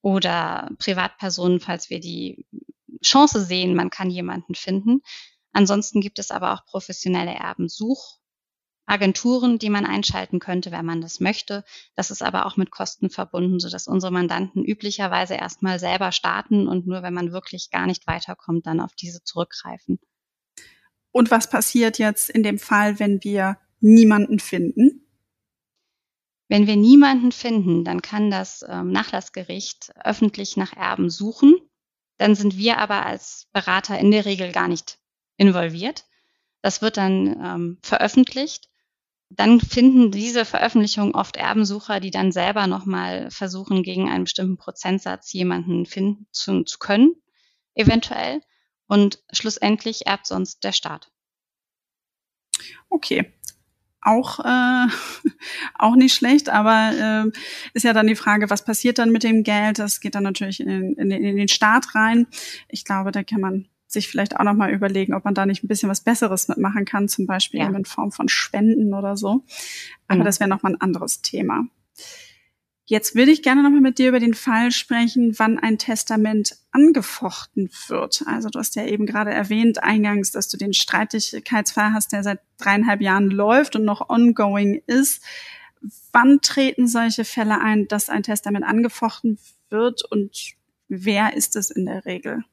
oder 0.00 0.70
Privatpersonen, 0.78 1.60
falls 1.60 1.90
wir 1.90 1.98
die 1.98 2.46
Chance 3.02 3.44
sehen, 3.44 3.74
man 3.74 3.90
kann 3.90 4.10
jemanden 4.10 4.54
finden. 4.54 5.02
Ansonsten 5.54 6.00
gibt 6.00 6.18
es 6.18 6.32
aber 6.32 6.52
auch 6.52 6.66
professionelle 6.66 7.32
Erbensuchagenturen, 7.32 9.60
die 9.60 9.70
man 9.70 9.86
einschalten 9.86 10.40
könnte, 10.40 10.72
wenn 10.72 10.84
man 10.84 11.00
das 11.00 11.20
möchte. 11.20 11.64
Das 11.94 12.10
ist 12.10 12.22
aber 12.22 12.44
auch 12.44 12.56
mit 12.56 12.72
Kosten 12.72 13.08
verbunden, 13.08 13.60
sodass 13.60 13.86
unsere 13.86 14.12
Mandanten 14.12 14.64
üblicherweise 14.64 15.34
erstmal 15.34 15.78
selber 15.78 16.10
starten 16.10 16.66
und 16.66 16.88
nur 16.88 17.04
wenn 17.04 17.14
man 17.14 17.30
wirklich 17.32 17.70
gar 17.70 17.86
nicht 17.86 18.08
weiterkommt, 18.08 18.66
dann 18.66 18.80
auf 18.80 18.96
diese 18.96 19.22
zurückgreifen. 19.22 20.00
Und 21.12 21.30
was 21.30 21.48
passiert 21.48 21.98
jetzt 21.98 22.28
in 22.28 22.42
dem 22.42 22.58
Fall, 22.58 22.98
wenn 22.98 23.22
wir 23.22 23.58
niemanden 23.78 24.40
finden? 24.40 25.06
Wenn 26.48 26.66
wir 26.66 26.76
niemanden 26.76 27.30
finden, 27.30 27.84
dann 27.84 28.02
kann 28.02 28.30
das 28.30 28.64
ähm, 28.68 28.90
Nachlassgericht 28.90 29.92
öffentlich 30.04 30.56
nach 30.56 30.76
Erben 30.76 31.10
suchen. 31.10 31.54
Dann 32.18 32.34
sind 32.34 32.56
wir 32.56 32.78
aber 32.78 33.06
als 33.06 33.46
Berater 33.52 33.96
in 33.98 34.10
der 34.10 34.24
Regel 34.24 34.50
gar 34.50 34.66
nicht 34.66 34.98
involviert. 35.36 36.04
Das 36.62 36.82
wird 36.82 36.96
dann 36.96 37.26
ähm, 37.42 37.78
veröffentlicht. 37.82 38.68
Dann 39.30 39.60
finden 39.60 40.10
diese 40.10 40.44
Veröffentlichungen 40.44 41.14
oft 41.14 41.36
Erbensucher, 41.36 42.00
die 42.00 42.10
dann 42.10 42.30
selber 42.30 42.66
nochmal 42.66 43.30
versuchen, 43.30 43.82
gegen 43.82 44.08
einen 44.08 44.24
bestimmten 44.24 44.56
Prozentsatz 44.56 45.32
jemanden 45.32 45.86
finden 45.86 46.26
zu, 46.30 46.62
zu 46.62 46.78
können, 46.78 47.14
eventuell. 47.74 48.40
Und 48.86 49.22
schlussendlich 49.32 50.06
erbt 50.06 50.26
sonst 50.26 50.62
der 50.62 50.72
Staat. 50.72 51.10
Okay, 52.88 53.32
auch, 54.04 54.38
äh, 54.40 54.86
auch 55.78 55.96
nicht 55.96 56.14
schlecht, 56.14 56.48
aber 56.48 57.24
äh, 57.26 57.38
ist 57.72 57.84
ja 57.84 57.92
dann 57.92 58.06
die 58.06 58.16
Frage, 58.16 58.50
was 58.50 58.64
passiert 58.64 58.98
dann 58.98 59.10
mit 59.10 59.24
dem 59.24 59.42
Geld? 59.42 59.78
Das 59.78 60.00
geht 60.00 60.14
dann 60.14 60.22
natürlich 60.22 60.60
in, 60.60 60.94
in, 60.94 61.10
in 61.10 61.36
den 61.36 61.48
Staat 61.48 61.94
rein. 61.94 62.26
Ich 62.68 62.84
glaube, 62.84 63.10
da 63.10 63.22
kann 63.22 63.40
man 63.40 63.68
sich 63.94 64.08
vielleicht 64.08 64.36
auch 64.36 64.44
nochmal 64.44 64.70
überlegen, 64.70 65.14
ob 65.14 65.24
man 65.24 65.34
da 65.34 65.46
nicht 65.46 65.64
ein 65.64 65.68
bisschen 65.68 65.88
was 65.88 66.02
Besseres 66.02 66.48
mitmachen 66.48 66.84
kann, 66.84 67.08
zum 67.08 67.26
Beispiel 67.26 67.60
ja. 67.60 67.66
in 67.66 67.84
Form 67.84 68.12
von 68.12 68.28
Spenden 68.28 68.92
oder 68.94 69.16
so. 69.16 69.44
Aber 70.08 70.20
mhm. 70.20 70.24
das 70.24 70.40
wäre 70.40 70.50
nochmal 70.50 70.72
ein 70.72 70.80
anderes 70.80 71.22
Thema. 71.22 71.66
Jetzt 72.86 73.14
würde 73.14 73.30
ich 73.30 73.42
gerne 73.42 73.62
nochmal 73.62 73.80
mit 73.80 73.98
dir 73.98 74.10
über 74.10 74.20
den 74.20 74.34
Fall 74.34 74.70
sprechen, 74.70 75.38
wann 75.38 75.58
ein 75.58 75.78
Testament 75.78 76.58
angefochten 76.70 77.70
wird. 77.88 78.22
Also 78.26 78.50
du 78.50 78.58
hast 78.58 78.76
ja 78.76 78.84
eben 78.84 79.06
gerade 79.06 79.32
erwähnt 79.32 79.82
eingangs, 79.82 80.32
dass 80.32 80.48
du 80.48 80.58
den 80.58 80.74
Streitigkeitsfall 80.74 81.94
hast, 81.94 82.12
der 82.12 82.22
seit 82.22 82.40
dreieinhalb 82.58 83.00
Jahren 83.00 83.30
läuft 83.30 83.74
und 83.74 83.86
noch 83.86 84.10
ongoing 84.10 84.82
ist. 84.86 85.24
Wann 86.12 86.40
treten 86.42 86.86
solche 86.86 87.24
Fälle 87.24 87.58
ein, 87.58 87.88
dass 87.88 88.10
ein 88.10 88.22
Testament 88.22 88.66
angefochten 88.66 89.38
wird 89.70 90.04
und 90.10 90.54
wer 90.88 91.34
ist 91.34 91.56
es 91.56 91.70
in 91.70 91.86
der 91.86 92.04
Regel? 92.04 92.44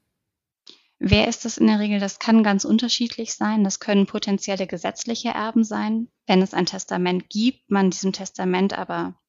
Wer 1.04 1.26
ist 1.26 1.44
es 1.46 1.58
in 1.58 1.66
der 1.66 1.80
Regel? 1.80 1.98
Das 1.98 2.20
kann 2.20 2.44
ganz 2.44 2.64
unterschiedlich 2.64 3.34
sein. 3.34 3.64
Das 3.64 3.80
können 3.80 4.06
potenzielle 4.06 4.68
gesetzliche 4.68 5.30
Erben 5.30 5.64
sein. 5.64 6.06
Wenn 6.28 6.40
es 6.42 6.54
ein 6.54 6.64
Testament 6.64 7.28
gibt, 7.28 7.68
man 7.72 7.90
diesem 7.90 8.12
Testament 8.12 8.78
aber 8.78 9.20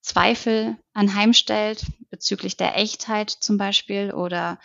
Zweifel 0.00 0.76
anheimstellt 0.94 1.86
bezüglich 2.10 2.56
der 2.56 2.76
Echtheit 2.76 3.30
zum 3.30 3.56
Beispiel 3.56 4.12
oder 4.12 4.58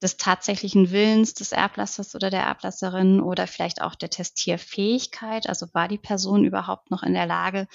des 0.00 0.18
tatsächlichen 0.18 0.92
Willens 0.92 1.34
des 1.34 1.50
Erblassers 1.50 2.14
oder 2.14 2.30
der 2.30 2.42
Erblasserin 2.42 3.20
oder 3.20 3.48
vielleicht 3.48 3.82
auch 3.82 3.96
der 3.96 4.10
Testierfähigkeit. 4.10 5.48
Also 5.48 5.66
war 5.72 5.88
die 5.88 5.98
Person 5.98 6.44
überhaupt 6.44 6.92
noch 6.92 7.02
in 7.02 7.14
der 7.14 7.26
Lage, 7.26 7.66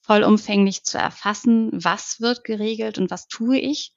vollumfänglich 0.00 0.84
zu 0.84 0.96
erfassen, 0.96 1.68
was 1.72 2.18
wird 2.22 2.44
geregelt 2.44 2.96
und 2.96 3.10
was 3.10 3.28
tue 3.28 3.58
ich. 3.58 3.92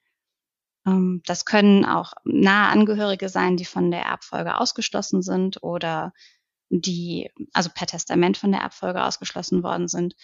Ähm, 0.86 1.22
das 1.26 1.46
können 1.46 1.86
auch 1.86 2.14
nahe 2.24 2.70
Angehörige 2.70 3.30
sein, 3.30 3.58
die 3.58 3.66
von 3.66 3.92
der 3.92 4.04
Erbfolge 4.04 4.60
ausgeschlossen 4.60 5.22
sind 5.22 5.64
oder 5.64 6.14
die, 6.70 7.32
also 7.54 7.70
per 7.74 7.88
Testament 7.88 8.38
von 8.38 8.52
der 8.52 8.62
Erbfolge 8.62 9.04
ausgeschlossen 9.04 9.64
worden 9.64 9.88
sind 9.88 10.16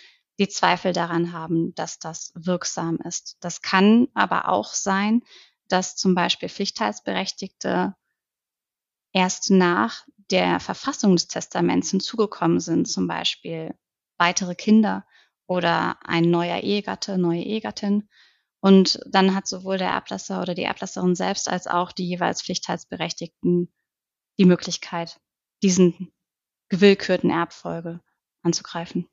die 0.41 0.49
Zweifel 0.49 0.91
daran 0.91 1.33
haben, 1.33 1.75
dass 1.75 1.99
das 1.99 2.31
wirksam 2.35 2.97
ist. 2.97 3.37
Das 3.41 3.61
kann 3.61 4.07
aber 4.15 4.47
auch 4.47 4.73
sein, 4.73 5.21
dass 5.67 5.95
zum 5.95 6.15
Beispiel 6.15 6.49
Pflichtteilsberechtigte 6.49 7.95
erst 9.13 9.51
nach 9.51 10.03
der 10.31 10.59
Verfassung 10.59 11.15
des 11.15 11.27
Testaments 11.27 11.91
hinzugekommen 11.91 12.59
sind, 12.59 12.87
zum 12.87 13.07
Beispiel 13.07 13.75
weitere 14.17 14.55
Kinder 14.55 15.05
oder 15.45 15.97
ein 16.03 16.31
neuer 16.31 16.61
Ehegatte, 16.61 17.19
neue 17.19 17.43
Ehegattin. 17.43 18.09
Und 18.61 18.99
dann 19.07 19.35
hat 19.35 19.47
sowohl 19.47 19.77
der 19.77 19.89
Erblasser 19.89 20.41
oder 20.41 20.53
die 20.53 20.63
Erblasserin 20.63 21.15
selbst 21.15 21.49
als 21.49 21.67
auch 21.67 21.91
die 21.91 22.07
jeweils 22.07 22.41
Pflichtteilsberechtigten 22.41 23.71
die 24.39 24.45
Möglichkeit, 24.45 25.19
diesen 25.61 26.11
gewillkürten 26.69 27.29
Erbfolge 27.29 27.99
anzugreifen 28.43 29.09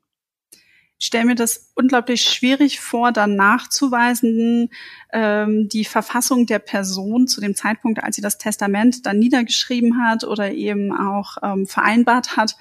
stelle 0.99 1.25
mir 1.25 1.35
das 1.35 1.71
unglaublich 1.75 2.23
schwierig 2.23 2.81
vor, 2.81 3.11
dann 3.11 3.35
nachzuweisen, 3.35 4.69
ähm, 5.13 5.69
die 5.69 5.85
Verfassung 5.85 6.45
der 6.45 6.59
Person 6.59 7.27
zu 7.27 7.39
dem 7.39 7.55
Zeitpunkt, 7.55 8.03
als 8.03 8.17
sie 8.17 8.21
das 8.21 8.37
Testament 8.37 9.05
dann 9.05 9.17
niedergeschrieben 9.17 10.03
hat 10.03 10.25
oder 10.25 10.51
eben 10.51 10.91
auch 10.91 11.37
ähm, 11.41 11.65
vereinbart 11.65 12.35
hat, 12.35 12.57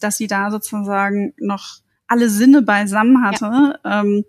dass 0.00 0.18
sie 0.18 0.26
da 0.26 0.50
sozusagen 0.50 1.32
noch 1.38 1.78
alle 2.06 2.28
Sinne 2.28 2.62
beisammen 2.62 3.24
hatte. 3.24 3.78
Ja. 3.84 4.02
Ähm, 4.02 4.24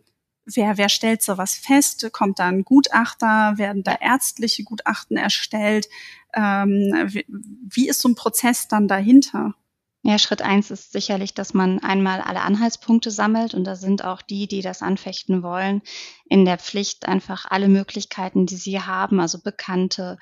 wer, 0.53 0.77
wer 0.77 0.89
stellt 0.89 1.21
sowas 1.21 1.55
fest? 1.55 2.09
Kommt 2.12 2.39
da 2.39 2.47
ein 2.47 2.63
Gutachter? 2.63 3.57
Werden 3.57 3.83
da 3.83 3.95
ärztliche 3.99 4.63
Gutachten 4.63 5.17
erstellt? 5.17 5.88
Ähm, 6.33 6.91
wie, 7.07 7.25
wie 7.27 7.89
ist 7.89 8.01
so 8.01 8.09
ein 8.09 8.15
Prozess 8.15 8.67
dann 8.67 8.88
dahinter? 8.88 9.55
Ja, 10.01 10.17
Schritt 10.17 10.41
eins 10.41 10.71
ist 10.71 10.93
sicherlich, 10.93 11.33
dass 11.33 11.53
man 11.53 11.79
einmal 11.79 12.21
alle 12.21 12.41
Anhaltspunkte 12.41 13.12
sammelt 13.12 13.53
und 13.53 13.65
da 13.65 13.75
sind 13.75 14.05
auch 14.05 14.21
die, 14.21 14.47
die 14.47 14.62
das 14.62 14.81
anfechten 14.81 15.43
wollen, 15.43 15.81
in 16.25 16.45
der 16.45 16.57
Pflicht 16.57 17.05
einfach 17.05 17.45
alle 17.49 17.67
Möglichkeiten, 17.67 18.45
die 18.45 18.55
sie 18.55 18.79
haben, 18.79 19.19
also 19.19 19.41
bekannte 19.41 20.17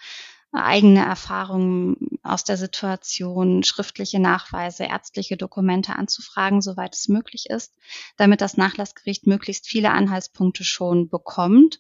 eigene 0.52 1.06
Erfahrungen 1.06 2.20
aus 2.24 2.44
der 2.44 2.58
Situation, 2.58 3.64
schriftliche 3.64 4.20
Nachweise, 4.20 4.86
ärztliche 4.86 5.38
Dokumente 5.38 5.96
anzufragen, 5.96 6.62
soweit 6.62 6.96
es 6.96 7.08
möglich 7.08 7.50
ist, 7.50 7.74
damit 8.18 8.42
das 8.42 8.58
Nachlassgericht 8.58 9.28
möglichst 9.28 9.68
viele 9.68 9.92
Anhaltspunkte 9.92 10.64
schon 10.64 11.10
bekommt. 11.10 11.80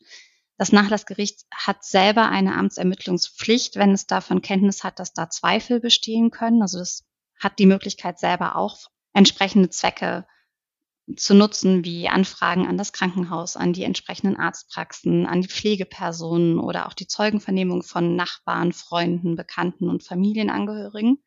Das 0.57 0.71
Nachlassgericht 0.71 1.45
hat 1.51 1.83
selber 1.83 2.29
eine 2.29 2.55
Amtsermittlungspflicht, 2.55 3.75
wenn 3.75 3.91
es 3.91 4.07
davon 4.07 4.41
Kenntnis 4.41 4.83
hat, 4.83 4.99
dass 4.99 5.13
da 5.13 5.29
Zweifel 5.29 5.79
bestehen 5.79 6.31
können. 6.31 6.61
Also 6.61 6.79
das 6.79 7.05
hat 7.39 7.59
die 7.59 7.67
Möglichkeit 7.67 8.19
selber 8.19 8.55
auch 8.55 8.77
entsprechende 9.13 9.69
Zwecke 9.69 10.25
zu 11.15 11.33
nutzen, 11.33 11.85
wie 11.85 12.09
Anfragen 12.09 12.67
an 12.67 12.77
das 12.77 12.91
Krankenhaus, 12.91 13.55
an 13.55 13.71
die 13.71 13.83
entsprechenden 13.83 14.37
Arztpraxen, 14.37 15.25
an 15.25 15.41
die 15.41 15.47
Pflegepersonen 15.47 16.59
oder 16.59 16.87
auch 16.87 16.93
die 16.93 17.07
Zeugenvernehmung 17.07 17.83
von 17.83 18.15
Nachbarn, 18.15 18.73
Freunden, 18.73 19.35
Bekannten 19.35 19.89
und 19.89 20.03
Familienangehörigen. 20.03 21.23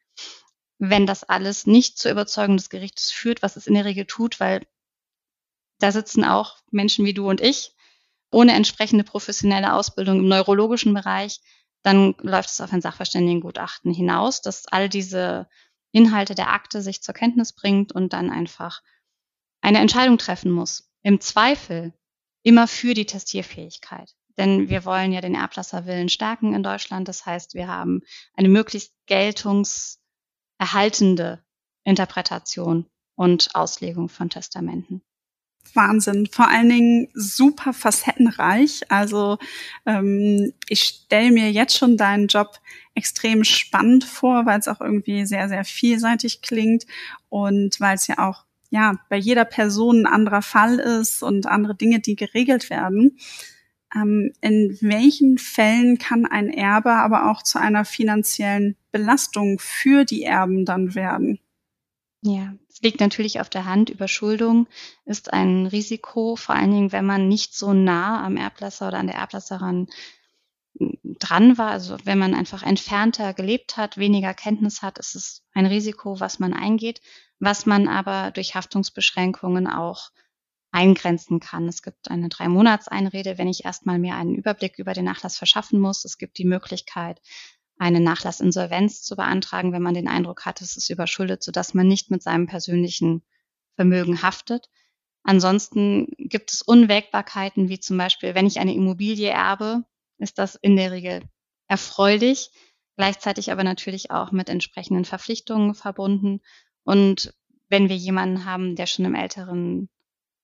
Wenn 0.78 1.06
das 1.06 1.24
alles 1.24 1.66
nicht 1.66 1.98
zur 1.98 2.10
Überzeugung 2.10 2.56
des 2.56 2.68
Gerichtes 2.68 3.10
führt, 3.10 3.42
was 3.42 3.56
es 3.56 3.66
in 3.66 3.74
der 3.74 3.84
Regel 3.84 4.04
tut, 4.04 4.38
weil 4.38 4.66
da 5.78 5.92
sitzen 5.92 6.24
auch 6.24 6.58
Menschen 6.70 7.06
wie 7.06 7.14
du 7.14 7.28
und 7.28 7.40
ich 7.40 7.74
ohne 8.30 8.52
entsprechende 8.52 9.02
professionelle 9.02 9.72
Ausbildung 9.72 10.20
im 10.20 10.28
neurologischen 10.28 10.94
Bereich, 10.94 11.40
dann 11.82 12.14
läuft 12.18 12.50
es 12.50 12.60
auf 12.60 12.72
ein 12.72 12.82
Sachverständigengutachten 12.82 13.92
hinaus, 13.92 14.42
dass 14.42 14.66
all 14.68 14.88
diese 14.88 15.48
Inhalte 15.90 16.34
der 16.34 16.52
Akte 16.52 16.82
sich 16.82 17.02
zur 17.02 17.14
Kenntnis 17.14 17.54
bringt 17.54 17.92
und 17.92 18.12
dann 18.12 18.30
einfach 18.30 18.82
eine 19.60 19.78
Entscheidung 19.78 20.18
treffen 20.18 20.50
muss. 20.50 20.90
Im 21.02 21.20
Zweifel 21.20 21.92
immer 22.42 22.66
für 22.66 22.94
die 22.94 23.06
Testierfähigkeit. 23.06 24.14
Denn 24.38 24.68
wir 24.68 24.84
wollen 24.84 25.12
ja 25.12 25.20
den 25.20 25.34
Erblasserwillen 25.34 26.08
stärken 26.08 26.54
in 26.54 26.62
Deutschland. 26.62 27.08
Das 27.08 27.26
heißt, 27.26 27.54
wir 27.54 27.66
haben 27.68 28.02
eine 28.34 28.48
möglichst 28.48 28.94
geltungserhaltende 29.06 31.44
Interpretation 31.84 32.86
und 33.16 33.54
Auslegung 33.54 34.08
von 34.08 34.30
Testamenten. 34.30 35.02
Wahnsinn. 35.74 36.26
Vor 36.26 36.48
allen 36.48 36.68
Dingen 36.68 37.08
super 37.14 37.72
facettenreich. 37.72 38.90
Also 38.90 39.38
ähm, 39.86 40.52
ich 40.68 40.80
stelle 40.80 41.30
mir 41.30 41.50
jetzt 41.50 41.76
schon 41.76 41.96
deinen 41.96 42.28
Job 42.28 42.60
extrem 42.94 43.44
spannend 43.44 44.04
vor, 44.04 44.46
weil 44.46 44.58
es 44.58 44.68
auch 44.68 44.80
irgendwie 44.80 45.26
sehr, 45.26 45.48
sehr 45.48 45.64
vielseitig 45.64 46.42
klingt 46.42 46.86
und 47.28 47.78
weil 47.80 47.94
es 47.94 48.06
ja 48.06 48.26
auch 48.26 48.44
ja 48.70 48.98
bei 49.08 49.16
jeder 49.16 49.44
Person 49.44 50.02
ein 50.02 50.12
anderer 50.12 50.42
Fall 50.42 50.78
ist 50.78 51.22
und 51.22 51.46
andere 51.46 51.74
Dinge, 51.74 52.00
die 52.00 52.16
geregelt 52.16 52.70
werden. 52.70 53.18
Ähm, 53.94 54.32
in 54.40 54.78
welchen 54.80 55.38
Fällen 55.38 55.98
kann 55.98 56.24
ein 56.24 56.48
Erbe 56.48 56.92
aber 56.92 57.30
auch 57.30 57.42
zu 57.42 57.58
einer 57.58 57.84
finanziellen 57.84 58.76
Belastung 58.92 59.58
für 59.58 60.04
die 60.04 60.22
Erben 60.22 60.64
dann 60.64 60.94
werden? 60.94 61.40
Ja, 62.22 62.54
es 62.68 62.82
liegt 62.82 63.00
natürlich 63.00 63.40
auf 63.40 63.48
der 63.48 63.64
Hand. 63.64 63.90
Überschuldung 63.90 64.68
ist 65.06 65.32
ein 65.32 65.66
Risiko, 65.66 66.36
vor 66.36 66.54
allen 66.54 66.70
Dingen, 66.70 66.92
wenn 66.92 67.06
man 67.06 67.28
nicht 67.28 67.54
so 67.54 67.72
nah 67.72 68.24
am 68.24 68.36
Erblasser 68.36 68.88
oder 68.88 68.98
an 68.98 69.06
der 69.06 69.16
Erblasserin 69.16 69.88
hm, 70.78 70.98
dran 71.18 71.56
war. 71.56 71.70
Also 71.70 71.96
wenn 72.04 72.18
man 72.18 72.34
einfach 72.34 72.62
entfernter 72.62 73.32
gelebt 73.32 73.76
hat, 73.76 73.96
weniger 73.96 74.34
Kenntnis 74.34 74.82
hat, 74.82 74.98
ist 74.98 75.14
es 75.16 75.42
ein 75.52 75.66
Risiko, 75.66 76.20
was 76.20 76.38
man 76.38 76.52
eingeht, 76.52 77.00
was 77.40 77.66
man 77.66 77.88
aber 77.88 78.30
durch 78.30 78.54
Haftungsbeschränkungen 78.54 79.66
auch 79.66 80.10
eingrenzen 80.72 81.40
kann. 81.40 81.66
Es 81.66 81.82
gibt 81.82 82.10
eine 82.10 82.28
Drei-Monats-Einrede, 82.28 83.38
wenn 83.38 83.48
ich 83.48 83.64
erstmal 83.64 83.98
mir 83.98 84.14
einen 84.14 84.34
Überblick 84.34 84.78
über 84.78 84.92
den 84.92 85.06
Nachlass 85.06 85.36
verschaffen 85.36 85.80
muss. 85.80 86.04
Es 86.04 86.16
gibt 86.18 86.38
die 86.38 86.44
Möglichkeit, 86.44 87.20
eine 87.78 87.98
Nachlassinsolvenz 87.98 89.02
zu 89.02 89.16
beantragen, 89.16 89.72
wenn 89.72 89.82
man 89.82 89.94
den 89.94 90.06
Eindruck 90.06 90.44
hat, 90.44 90.60
es 90.60 90.76
ist 90.76 90.90
überschuldet, 90.90 91.42
sodass 91.42 91.74
man 91.74 91.88
nicht 91.88 92.10
mit 92.10 92.22
seinem 92.22 92.46
persönlichen 92.46 93.22
Vermögen 93.74 94.22
haftet. 94.22 94.68
Ansonsten 95.22 96.08
gibt 96.18 96.52
es 96.52 96.62
Unwägbarkeiten, 96.62 97.68
wie 97.68 97.80
zum 97.80 97.96
Beispiel, 97.96 98.34
wenn 98.34 98.46
ich 98.46 98.60
eine 98.60 98.74
Immobilie 98.74 99.30
erbe, 99.30 99.84
ist 100.18 100.38
das 100.38 100.54
in 100.56 100.76
der 100.76 100.92
Regel 100.92 101.22
erfreulich, 101.68 102.50
gleichzeitig 102.96 103.50
aber 103.50 103.64
natürlich 103.64 104.10
auch 104.10 104.30
mit 104.30 104.50
entsprechenden 104.50 105.06
Verpflichtungen 105.06 105.74
verbunden. 105.74 106.42
Und 106.84 107.34
wenn 107.68 107.88
wir 107.88 107.96
jemanden 107.96 108.44
haben, 108.44 108.76
der 108.76 108.86
schon 108.86 109.04
im 109.04 109.14
älteren 109.14 109.88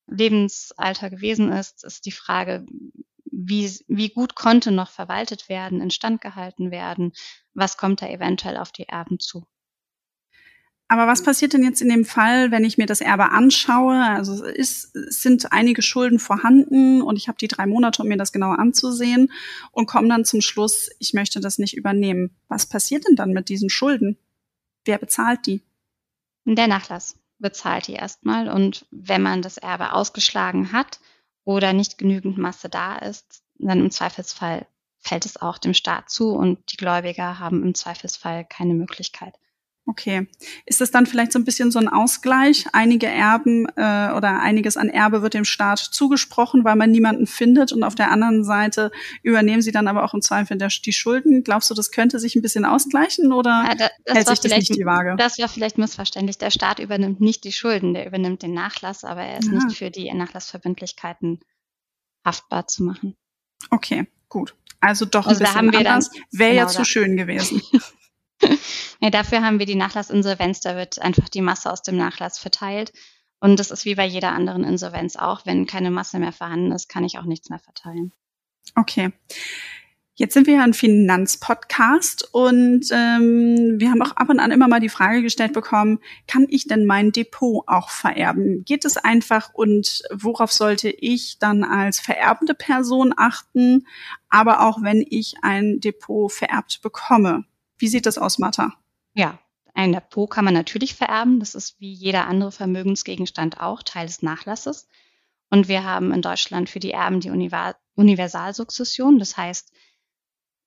Lebensalter 0.06 1.10
gewesen 1.10 1.52
ist, 1.52 1.84
ist 1.84 2.06
die 2.06 2.12
Frage, 2.12 2.64
wie, 3.24 3.70
wie 3.88 4.08
gut 4.10 4.34
konnte 4.34 4.70
noch 4.70 4.90
verwaltet 4.90 5.48
werden, 5.48 5.80
instand 5.80 6.20
gehalten 6.20 6.70
werden, 6.70 7.12
was 7.54 7.76
kommt 7.76 8.02
da 8.02 8.08
eventuell 8.08 8.56
auf 8.56 8.72
die 8.72 8.88
Erben 8.88 9.18
zu. 9.18 9.46
Aber 10.88 11.08
was 11.08 11.24
passiert 11.24 11.52
denn 11.52 11.64
jetzt 11.64 11.82
in 11.82 11.88
dem 11.88 12.04
Fall, 12.04 12.52
wenn 12.52 12.64
ich 12.64 12.78
mir 12.78 12.86
das 12.86 13.00
Erbe 13.00 13.32
anschaue? 13.32 14.00
Also 14.00 14.44
es, 14.44 14.92
ist, 14.92 14.96
es 14.96 15.20
sind 15.20 15.52
einige 15.52 15.82
Schulden 15.82 16.20
vorhanden 16.20 17.02
und 17.02 17.16
ich 17.16 17.26
habe 17.26 17.38
die 17.38 17.48
drei 17.48 17.66
Monate, 17.66 18.02
um 18.02 18.08
mir 18.08 18.16
das 18.16 18.32
genauer 18.32 18.60
anzusehen 18.60 19.32
und 19.72 19.86
komme 19.86 20.08
dann 20.08 20.24
zum 20.24 20.40
Schluss, 20.40 20.88
ich 21.00 21.12
möchte 21.12 21.40
das 21.40 21.58
nicht 21.58 21.76
übernehmen. 21.76 22.36
Was 22.46 22.66
passiert 22.66 23.08
denn 23.08 23.16
dann 23.16 23.32
mit 23.32 23.48
diesen 23.48 23.68
Schulden? 23.68 24.16
Wer 24.84 24.98
bezahlt 24.98 25.46
die? 25.46 25.65
Der 26.54 26.68
Nachlass 26.68 27.18
bezahlt 27.38 27.88
die 27.88 27.94
erstmal 27.94 28.48
und 28.48 28.86
wenn 28.90 29.20
man 29.20 29.42
das 29.42 29.58
Erbe 29.58 29.92
ausgeschlagen 29.92 30.72
hat, 30.72 31.00
oder 31.46 31.72
nicht 31.72 31.96
genügend 31.96 32.36
Masse 32.36 32.68
da 32.68 32.96
ist, 32.96 33.42
dann 33.54 33.78
im 33.78 33.90
Zweifelsfall 33.90 34.66
fällt 34.98 35.24
es 35.24 35.40
auch 35.40 35.58
dem 35.58 35.74
Staat 35.74 36.10
zu 36.10 36.32
und 36.32 36.72
die 36.72 36.76
Gläubiger 36.76 37.38
haben 37.38 37.62
im 37.62 37.74
Zweifelsfall 37.74 38.44
keine 38.44 38.74
Möglichkeit. 38.74 39.38
Okay. 39.88 40.26
Ist 40.66 40.80
das 40.80 40.90
dann 40.90 41.06
vielleicht 41.06 41.30
so 41.30 41.38
ein 41.38 41.44
bisschen 41.44 41.70
so 41.70 41.78
ein 41.78 41.88
Ausgleich? 41.88 42.66
Einige 42.72 43.06
Erben 43.06 43.66
äh, 43.76 44.10
oder 44.16 44.40
einiges 44.40 44.76
an 44.76 44.88
Erbe 44.88 45.22
wird 45.22 45.34
dem 45.34 45.44
Staat 45.44 45.78
zugesprochen, 45.78 46.64
weil 46.64 46.74
man 46.74 46.90
niemanden 46.90 47.28
findet 47.28 47.72
und 47.72 47.84
auf 47.84 47.94
der 47.94 48.10
anderen 48.10 48.42
Seite 48.42 48.90
übernehmen 49.22 49.62
sie 49.62 49.70
dann 49.70 49.86
aber 49.86 50.02
auch 50.02 50.12
im 50.12 50.22
Zweifel 50.22 50.58
der, 50.58 50.70
die 50.84 50.92
Schulden. 50.92 51.44
Glaubst 51.44 51.70
du, 51.70 51.74
das 51.74 51.92
könnte 51.92 52.18
sich 52.18 52.34
ein 52.34 52.42
bisschen 52.42 52.64
ausgleichen 52.64 53.32
oder 53.32 53.64
ja, 53.68 53.74
da, 53.76 54.12
hält 54.12 54.26
sich 54.26 54.40
das 54.40 54.52
nicht 54.52 54.74
die 54.74 54.84
Waage? 54.84 55.14
Das 55.18 55.38
wäre 55.38 55.48
vielleicht 55.48 55.78
missverständlich. 55.78 56.38
Der 56.38 56.50
Staat 56.50 56.80
übernimmt 56.80 57.20
nicht 57.20 57.44
die 57.44 57.52
Schulden, 57.52 57.94
der 57.94 58.06
übernimmt 58.06 58.42
den 58.42 58.54
Nachlass, 58.54 59.04
aber 59.04 59.22
er 59.22 59.38
ist 59.38 59.46
ja. 59.46 59.52
nicht 59.52 59.78
für 59.78 59.92
die 59.92 60.12
Nachlassverbindlichkeiten 60.12 61.38
haftbar 62.24 62.66
zu 62.66 62.82
machen. 62.82 63.14
Okay, 63.70 64.08
gut. 64.28 64.56
Also 64.80 65.04
doch 65.04 65.28
also 65.28 65.44
ein 65.44 65.70
bisschen 65.70 65.86
anders. 65.86 66.10
Wäre 66.32 66.50
genau 66.50 66.62
ja 66.62 66.68
zu 66.68 66.84
schön 66.84 67.16
gewesen. 67.16 67.62
ja, 69.00 69.10
dafür 69.10 69.42
haben 69.42 69.58
wir 69.58 69.66
die 69.66 69.74
Nachlassinsolvenz. 69.74 70.60
Da 70.60 70.76
wird 70.76 71.00
einfach 71.00 71.28
die 71.28 71.42
Masse 71.42 71.70
aus 71.70 71.82
dem 71.82 71.96
Nachlass 71.96 72.38
verteilt. 72.38 72.92
Und 73.40 73.58
das 73.58 73.70
ist 73.70 73.84
wie 73.84 73.94
bei 73.94 74.06
jeder 74.06 74.32
anderen 74.32 74.64
Insolvenz 74.64 75.16
auch. 75.16 75.46
Wenn 75.46 75.66
keine 75.66 75.90
Masse 75.90 76.18
mehr 76.18 76.32
vorhanden 76.32 76.72
ist, 76.72 76.88
kann 76.88 77.04
ich 77.04 77.18
auch 77.18 77.24
nichts 77.24 77.50
mehr 77.50 77.58
verteilen. 77.58 78.12
Okay. 78.74 79.12
Jetzt 80.18 80.32
sind 80.32 80.46
wir 80.46 80.54
ja 80.54 80.62
ein 80.62 80.72
Finanzpodcast 80.72 82.30
und 82.32 82.86
ähm, 82.90 83.74
wir 83.76 83.90
haben 83.90 84.00
auch 84.00 84.12
ab 84.12 84.30
und 84.30 84.40
an 84.40 84.50
immer 84.50 84.66
mal 84.66 84.80
die 84.80 84.88
Frage 84.88 85.20
gestellt 85.20 85.52
bekommen, 85.52 85.98
kann 86.26 86.46
ich 86.48 86.66
denn 86.66 86.86
mein 86.86 87.12
Depot 87.12 87.64
auch 87.66 87.90
vererben? 87.90 88.64
Geht 88.64 88.86
es 88.86 88.96
einfach 88.96 89.52
und 89.52 90.02
worauf 90.10 90.52
sollte 90.52 90.88
ich 90.88 91.38
dann 91.38 91.64
als 91.64 92.00
vererbende 92.00 92.54
Person 92.54 93.12
achten, 93.14 93.86
aber 94.30 94.66
auch 94.66 94.78
wenn 94.80 95.04
ich 95.06 95.34
ein 95.42 95.80
Depot 95.80 96.32
vererbt 96.32 96.80
bekomme? 96.80 97.44
Wie 97.78 97.88
sieht 97.88 98.06
das 98.06 98.18
aus, 98.18 98.38
Martha? 98.38 98.74
Ja, 99.14 99.38
ein 99.74 99.92
Depot 99.92 100.30
kann 100.30 100.44
man 100.44 100.54
natürlich 100.54 100.94
vererben. 100.94 101.38
Das 101.38 101.54
ist 101.54 101.78
wie 101.80 101.92
jeder 101.92 102.26
andere 102.26 102.50
Vermögensgegenstand 102.52 103.60
auch 103.60 103.82
Teil 103.82 104.06
des 104.06 104.22
Nachlasses. 104.22 104.88
Und 105.50 105.68
wir 105.68 105.84
haben 105.84 106.12
in 106.12 106.22
Deutschland 106.22 106.70
für 106.70 106.80
die 106.80 106.92
Erben 106.92 107.20
die 107.20 107.30
Universalsukzession. 107.94 109.18
Das 109.18 109.36
heißt, 109.36 109.72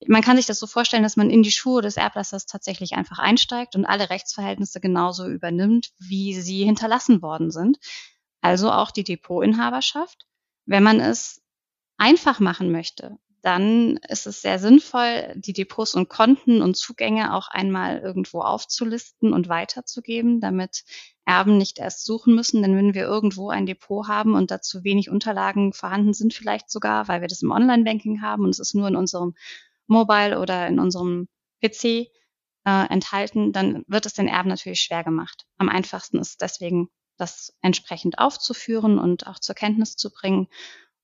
man 0.07 0.21
kann 0.21 0.37
sich 0.37 0.45
das 0.45 0.59
so 0.59 0.67
vorstellen, 0.67 1.03
dass 1.03 1.17
man 1.17 1.29
in 1.29 1.43
die 1.43 1.51
Schuhe 1.51 1.81
des 1.81 1.97
Erblassers 1.97 2.45
tatsächlich 2.45 2.93
einfach 2.93 3.19
einsteigt 3.19 3.75
und 3.75 3.85
alle 3.85 4.09
Rechtsverhältnisse 4.09 4.79
genauso 4.79 5.27
übernimmt, 5.27 5.91
wie 5.97 6.39
sie 6.39 6.63
hinterlassen 6.63 7.21
worden 7.21 7.51
sind. 7.51 7.79
Also 8.41 8.71
auch 8.71 8.91
die 8.91 9.03
Depotinhaberschaft. 9.03 10.27
Wenn 10.65 10.83
man 10.83 10.99
es 10.99 11.41
einfach 11.97 12.39
machen 12.39 12.71
möchte, 12.71 13.17
dann 13.41 13.97
ist 14.07 14.27
es 14.27 14.41
sehr 14.41 14.59
sinnvoll, 14.59 15.33
die 15.35 15.53
Depots 15.53 15.95
und 15.95 16.09
Konten 16.09 16.61
und 16.61 16.75
Zugänge 16.75 17.33
auch 17.33 17.47
einmal 17.47 17.99
irgendwo 17.99 18.41
aufzulisten 18.41 19.33
und 19.33 19.49
weiterzugeben, 19.49 20.41
damit 20.41 20.83
Erben 21.25 21.57
nicht 21.57 21.79
erst 21.79 22.05
suchen 22.05 22.35
müssen. 22.35 22.61
Denn 22.61 22.75
wenn 22.75 22.93
wir 22.93 23.03
irgendwo 23.03 23.49
ein 23.49 23.65
Depot 23.65 24.07
haben 24.07 24.33
und 24.33 24.51
dazu 24.51 24.83
wenig 24.83 25.09
Unterlagen 25.09 25.73
vorhanden 25.73 26.13
sind, 26.13 26.33
vielleicht 26.33 26.69
sogar, 26.69 27.07
weil 27.07 27.21
wir 27.21 27.27
das 27.27 27.41
im 27.41 27.51
Online-Banking 27.51 28.21
haben 28.21 28.43
und 28.43 28.49
es 28.49 28.59
ist 28.59 28.75
nur 28.75 28.87
in 28.87 28.95
unserem 28.95 29.35
Mobile 29.87 30.39
oder 30.39 30.67
in 30.67 30.79
unserem 30.79 31.27
PC 31.63 31.83
äh, 31.85 32.07
enthalten, 32.65 33.53
dann 33.53 33.83
wird 33.87 34.05
es 34.05 34.13
den 34.13 34.27
Erben 34.27 34.49
natürlich 34.49 34.81
schwer 34.81 35.03
gemacht. 35.03 35.45
Am 35.57 35.69
einfachsten 35.69 36.19
ist 36.19 36.41
deswegen, 36.41 36.89
das 37.17 37.53
entsprechend 37.61 38.17
aufzuführen 38.17 38.97
und 38.97 39.27
auch 39.27 39.39
zur 39.39 39.53
Kenntnis 39.53 39.97
zu 39.97 40.09
bringen 40.09 40.47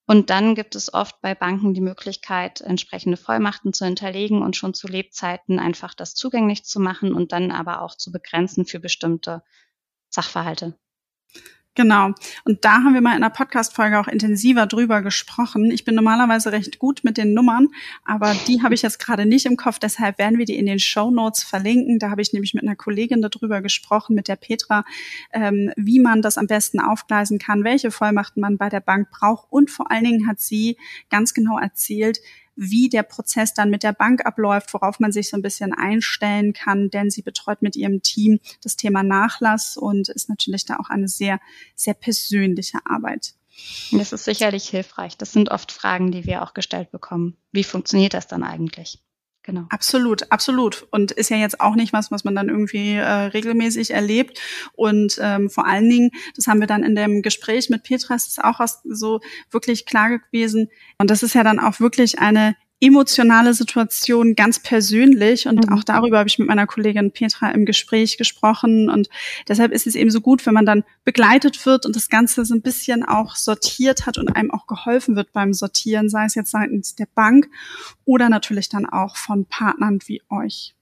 und 0.07 0.29
dann 0.29 0.55
gibt 0.55 0.75
es 0.75 0.93
oft 0.93 1.19
bei 1.21 1.33
Banken 1.33 1.73
die 1.73 1.81
Möglichkeit, 1.81 2.61
entsprechende 2.61 3.17
Vollmachten 3.17 3.73
zu 3.73 3.85
hinterlegen 3.85 4.41
und 4.41 4.55
schon 4.55 4.73
zu 4.73 4.87
Lebzeiten 4.87 5.59
einfach 5.59 5.93
das 5.95 6.13
zugänglich 6.15 6.63
zu 6.63 6.79
machen 6.79 7.13
und 7.13 7.31
dann 7.31 7.51
aber 7.51 7.81
auch 7.81 7.95
zu 7.95 8.11
begrenzen 8.11 8.65
für 8.65 8.79
bestimmte 8.79 9.43
Sachverhalte. 10.09 10.77
Genau. 11.75 12.11
Und 12.45 12.63
da 12.63 12.75
haben 12.75 12.93
wir 12.93 13.01
mal 13.01 13.17
in 13.17 13.23
einer 13.23 13.29
Podcast-Folge 13.29 13.99
auch 13.99 14.07
intensiver 14.07 14.65
drüber 14.65 15.01
gesprochen. 15.01 15.71
Ich 15.71 15.83
bin 15.83 15.93
normalerweise 15.93 16.53
recht 16.53 16.79
gut 16.79 17.03
mit 17.03 17.17
den 17.17 17.33
Nummern, 17.33 17.67
aber 18.05 18.33
die 18.47 18.63
habe 18.63 18.73
ich 18.73 18.81
jetzt 18.81 18.97
gerade 18.97 19.25
nicht 19.25 19.45
im 19.45 19.57
Kopf. 19.57 19.77
Deshalb 19.79 20.17
werden 20.17 20.39
wir 20.39 20.45
die 20.45 20.55
in 20.55 20.67
den 20.67 20.79
Show 20.79 21.11
Notes 21.11 21.43
verlinken. 21.43 21.99
Da 21.99 22.09
habe 22.09 22.21
ich 22.21 22.31
nämlich 22.31 22.53
mit 22.53 22.63
einer 22.63 22.77
Kollegin 22.77 23.21
darüber 23.21 23.61
gesprochen, 23.61 24.15
mit 24.15 24.29
der 24.29 24.37
Petra, 24.37 24.85
ähm, 25.33 25.73
wie 25.75 25.99
man 25.99 26.21
das 26.21 26.37
am 26.37 26.47
besten 26.47 26.79
aufgleisen 26.79 27.39
kann, 27.39 27.65
welche 27.65 27.91
Vollmachten 27.91 28.41
man 28.41 28.57
bei 28.57 28.69
der 28.69 28.79
Bank 28.79 29.09
braucht. 29.11 29.47
Und 29.49 29.69
vor 29.69 29.91
allen 29.91 30.05
Dingen 30.05 30.27
hat 30.27 30.39
sie 30.39 30.77
ganz 31.09 31.33
genau 31.33 31.59
erzählt, 31.59 32.19
wie 32.55 32.89
der 32.89 33.03
Prozess 33.03 33.53
dann 33.53 33.69
mit 33.69 33.83
der 33.83 33.93
Bank 33.93 34.25
abläuft, 34.25 34.73
worauf 34.73 34.99
man 34.99 35.11
sich 35.11 35.29
so 35.29 35.37
ein 35.37 35.41
bisschen 35.41 35.73
einstellen 35.73 36.53
kann, 36.53 36.89
denn 36.89 37.09
sie 37.09 37.21
betreut 37.21 37.61
mit 37.61 37.75
ihrem 37.75 38.01
Team 38.01 38.39
das 38.63 38.75
Thema 38.75 39.03
Nachlass 39.03 39.77
und 39.77 40.09
ist 40.09 40.29
natürlich 40.29 40.65
da 40.65 40.77
auch 40.77 40.89
eine 40.89 41.07
sehr, 41.07 41.39
sehr 41.75 41.93
persönliche 41.93 42.79
Arbeit. 42.85 43.33
Das 43.91 44.11
ist 44.11 44.25
sicherlich 44.25 44.67
hilfreich. 44.69 45.17
Das 45.17 45.31
sind 45.31 45.49
oft 45.49 45.71
Fragen, 45.71 46.11
die 46.11 46.25
wir 46.25 46.43
auch 46.43 46.53
gestellt 46.53 46.91
bekommen. 46.91 47.37
Wie 47.51 47.63
funktioniert 47.63 48.13
das 48.13 48.27
dann 48.27 48.43
eigentlich? 48.43 48.99
Genau. 49.45 49.67
Absolut, 49.69 50.31
absolut. 50.31 50.87
Und 50.89 51.11
ist 51.11 51.29
ja 51.29 51.37
jetzt 51.37 51.61
auch 51.61 51.75
nicht 51.75 51.93
was, 51.93 52.09
was 52.09 52.23
man 52.23 52.33
dann 52.33 52.49
irgendwie 52.49 52.93
äh, 52.93 53.03
regelmäßig 53.03 53.91
erlebt. 53.91 54.41
Und 54.73 55.19
ähm, 55.21 55.51
vor 55.51 55.67
allen 55.67 55.87
Dingen, 55.87 56.09
das 56.35 56.47
haben 56.47 56.59
wir 56.59 56.67
dann 56.67 56.83
in 56.83 56.95
dem 56.95 57.21
Gespräch 57.21 57.69
mit 57.69 57.83
Petra, 57.83 58.15
ist 58.15 58.43
auch 58.43 58.59
so 58.83 59.21
wirklich 59.51 59.85
klar 59.85 60.17
gewesen. 60.17 60.69
Und 60.97 61.11
das 61.11 61.21
ist 61.21 61.35
ja 61.35 61.43
dann 61.43 61.59
auch 61.59 61.79
wirklich 61.79 62.17
eine 62.17 62.55
emotionale 62.81 63.53
Situation 63.53 64.35
ganz 64.35 64.59
persönlich 64.59 65.47
und 65.47 65.67
mhm. 65.67 65.73
auch 65.73 65.83
darüber 65.83 66.19
habe 66.19 66.27
ich 66.27 66.39
mit 66.39 66.47
meiner 66.47 66.67
Kollegin 66.67 67.11
Petra 67.11 67.51
im 67.51 67.65
Gespräch 67.65 68.17
gesprochen 68.17 68.89
und 68.89 69.07
deshalb 69.47 69.71
ist 69.71 69.87
es 69.87 69.95
eben 69.95 70.11
so 70.11 70.19
gut, 70.19 70.45
wenn 70.45 70.53
man 70.53 70.65
dann 70.65 70.83
begleitet 71.05 71.65
wird 71.65 71.85
und 71.85 71.95
das 71.95 72.09
Ganze 72.09 72.43
so 72.43 72.53
ein 72.53 72.61
bisschen 72.61 73.03
auch 73.05 73.35
sortiert 73.35 74.05
hat 74.05 74.17
und 74.17 74.35
einem 74.35 74.51
auch 74.51 74.67
geholfen 74.67 75.15
wird 75.15 75.31
beim 75.31 75.53
Sortieren, 75.53 76.09
sei 76.09 76.25
es 76.25 76.35
jetzt 76.35 76.51
seitens 76.51 76.95
der 76.95 77.07
Bank 77.15 77.49
oder 78.03 78.29
natürlich 78.29 78.67
dann 78.67 78.85
auch 78.85 79.15
von 79.15 79.45
Partnern 79.45 79.99
wie 80.05 80.21
euch. 80.29 80.75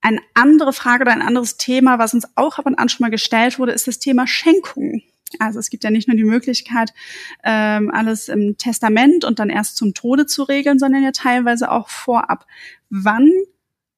Eine 0.00 0.20
andere 0.34 0.72
Frage 0.72 1.02
oder 1.02 1.12
ein 1.12 1.22
anderes 1.22 1.56
Thema, 1.56 1.98
was 1.98 2.14
uns 2.14 2.26
auch 2.34 2.58
ab 2.58 2.66
und 2.66 2.76
an 2.76 2.88
schon 2.88 3.04
mal 3.04 3.10
gestellt 3.10 3.58
wurde, 3.58 3.72
ist 3.72 3.86
das 3.86 3.98
Thema 3.98 4.26
Schenkungen. 4.26 5.02
Also 5.38 5.58
es 5.58 5.70
gibt 5.70 5.84
ja 5.84 5.90
nicht 5.90 6.08
nur 6.08 6.16
die 6.16 6.24
Möglichkeit, 6.24 6.92
ähm, 7.42 7.90
alles 7.92 8.28
im 8.28 8.56
Testament 8.58 9.24
und 9.24 9.38
dann 9.38 9.50
erst 9.50 9.76
zum 9.76 9.92
Tode 9.92 10.26
zu 10.26 10.44
regeln, 10.44 10.78
sondern 10.78 11.02
ja 11.02 11.12
teilweise 11.12 11.70
auch 11.70 11.88
vorab. 11.88 12.46
Wann 12.90 13.30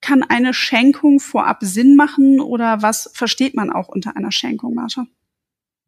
kann 0.01 0.23
eine 0.23 0.55
Schenkung 0.55 1.21
vorab 1.21 1.59
Sinn 1.61 1.97
machen 1.97 2.41
oder 2.41 2.83
was 2.83 3.11
versteht 3.12 3.55
man 3.55 3.71
auch 3.71 3.88
unter 3.88 4.17
einer 4.17 4.33
Schenkung, 4.33 4.75
Martha? 4.75 5.07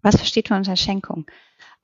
Was 0.02 0.16
versteht 0.16 0.50
man 0.50 0.60
unter 0.60 0.76
Schenkung? 0.76 1.26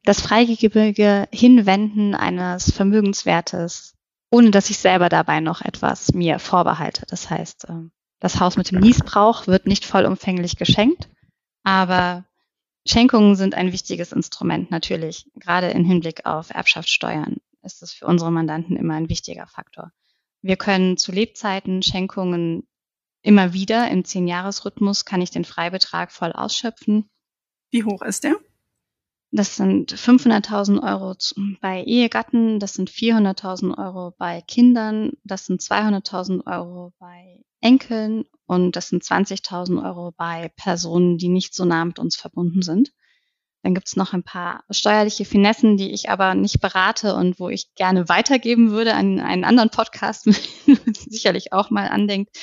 Das 0.05 0.21
freigebige 0.21 1.29
Hinwenden 1.33 2.15
eines 2.15 2.73
Vermögenswertes, 2.73 3.95
ohne 4.31 4.51
dass 4.51 4.71
ich 4.71 4.79
selber 4.79 5.09
dabei 5.09 5.41
noch 5.41 5.63
etwas 5.63 6.13
mir 6.15 6.39
vorbehalte. 6.39 7.07
Das 7.09 7.31
heißt, 7.31 7.67
ähm, 7.69 7.91
das 8.21 8.41
Haus 8.41 8.57
mit 8.57 8.71
dem 8.71 8.81
Niesbrauch 8.81 9.47
wird 9.47 9.67
nicht 9.67 9.85
vollumfänglich 9.85 10.57
geschenkt, 10.57 11.09
aber 11.65 12.25
Schenkungen 12.87 13.37
sind 13.37 13.55
ein 13.55 13.73
wichtiges 13.73 14.13
Instrument 14.13 14.71
natürlich. 14.71 15.27
Gerade 15.35 15.69
im 15.71 15.85
Hinblick 15.85 16.25
auf 16.25 16.51
Erbschaftssteuern 16.51 17.37
ist 17.63 17.83
es 17.83 17.93
für 17.93 18.07
unsere 18.07 18.31
Mandanten 18.31 18.77
immer 18.77 18.95
ein 18.95 19.09
wichtiger 19.09 19.47
Faktor. 19.47 19.93
Wir 20.41 20.57
können 20.57 20.97
zu 20.97 21.13
Lebzeiten 21.13 21.83
Schenkungen 21.83 22.67
immer 23.23 23.53
wieder 23.53 23.91
im 23.91 24.05
Zehn-Jahres-Rhythmus 24.05 25.05
kann 25.05 25.21
ich 25.21 25.31
den 25.31 25.45
Freibetrag 25.45 26.13
voll 26.13 26.33
ausschöpfen. 26.33 27.11
Wie 27.71 27.83
hoch 27.83 28.03
ist 28.03 28.23
der? 28.23 28.37
Das 29.33 29.57
sind 29.57 29.93
500.000 29.93 30.81
Euro 30.83 31.17
bei 31.61 31.83
Ehegatten, 31.83 32.61
das 32.61 32.75
sind 32.75 32.89
400.000 32.89 33.77
Euro 33.77 34.15
bei 34.17 34.41
Kindern, 34.43 35.13
das 35.25 35.47
sind 35.47 35.61
200.000 35.61 36.47
Euro 36.47 36.93
bei 37.01 37.45
Enkeln 37.61 38.25
und 38.47 38.77
das 38.77 38.89
sind 38.89 39.03
20.000 39.03 39.85
Euro 39.85 40.13
bei 40.17 40.51
Personen, 40.57 41.19
die 41.19 41.29
nicht 41.29 41.55
so 41.55 41.65
nah 41.65 41.85
mit 41.85 41.99
uns 41.99 42.17
verbunden 42.17 42.63
sind. 42.63 42.93
Dann 43.63 43.75
gibt 43.75 43.89
es 43.89 43.97
noch 43.97 44.13
ein 44.13 44.23
paar 44.23 44.63
steuerliche 44.71 45.25
Finessen, 45.25 45.77
die 45.77 45.93
ich 45.93 46.09
aber 46.09 46.35
nicht 46.37 46.61
berate 46.61 47.17
und 47.17 47.41
wo 47.41 47.49
ich 47.49 47.75
gerne 47.75 48.09
weitergeben 48.09 48.71
würde 48.71 48.95
an 48.95 49.19
einen 49.19 49.45
anderen 49.45 49.71
Podcast, 49.71 50.25
sicherlich 51.11 51.53
auch 51.53 51.71
mal 51.71 51.89
andenkt. 51.89 52.37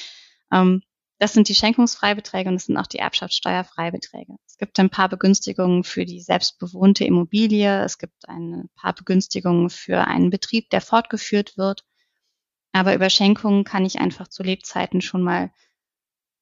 Ähm, 0.51 0.81
das 1.19 1.31
sind 1.31 1.47
die 1.47 1.55
Schenkungsfreibeträge 1.55 2.49
und 2.49 2.55
das 2.55 2.65
sind 2.65 2.75
auch 2.75 2.87
die 2.87 2.97
Erbschaftssteuerfreibeträge. 2.97 4.35
Es 4.45 4.57
gibt 4.57 4.77
ein 4.79 4.89
paar 4.89 5.07
Begünstigungen 5.07 5.85
für 5.85 6.03
die 6.03 6.19
selbstbewohnte 6.19 7.05
Immobilie. 7.05 7.83
Es 7.85 7.97
gibt 7.97 8.27
ein 8.27 8.69
paar 8.75 8.91
Begünstigungen 8.91 9.69
für 9.69 10.05
einen 10.05 10.29
Betrieb, 10.29 10.69
der 10.71 10.81
fortgeführt 10.81 11.55
wird. 11.55 11.85
Aber 12.73 12.93
über 12.93 13.09
Schenkungen 13.09 13.63
kann 13.63 13.85
ich 13.85 13.99
einfach 13.99 14.27
zu 14.27 14.43
Lebzeiten 14.43 14.99
schon 14.99 15.23
mal 15.23 15.51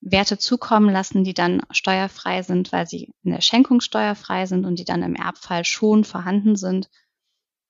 Werte 0.02 0.40
zukommen 0.40 0.90
lassen, 0.90 1.24
die 1.24 1.36
dann 1.36 1.62
steuerfrei 1.70 2.42
sind, 2.42 2.72
weil 2.72 2.88
sie 2.88 3.14
in 3.24 3.32
der 3.32 3.42
Schenkung 3.42 3.82
steuerfrei 3.82 4.48
sind 4.48 4.66
und 4.66 4.80
die 4.80 4.86
dann 4.86 5.04
im 5.04 5.16
Erbfall 5.16 5.64
schon 5.64 6.04
vorhanden 6.04 6.56
sind. 6.56 6.90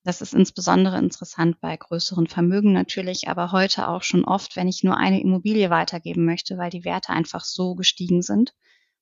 Das 0.04 0.22
ist 0.22 0.34
insbesondere 0.34 0.98
interessant 0.98 1.60
bei 1.60 1.76
größeren 1.76 2.28
Vermögen 2.28 2.74
natürlich, 2.74 3.28
aber 3.28 3.52
heute 3.52 3.88
auch 3.88 4.02
schon 4.02 4.24
oft, 4.24 4.56
wenn 4.56 4.67
ich 4.67 4.84
nur 4.84 4.98
eine 4.98 5.22
Immobilie 5.22 5.70
weitergeben 5.70 6.26
möchte, 6.26 6.58
weil 6.58 6.72
die 6.72 6.86
Werte 6.86 7.10
einfach 7.10 7.44
so 7.44 7.76
gestiegen 7.76 8.22
sind. 8.22 8.56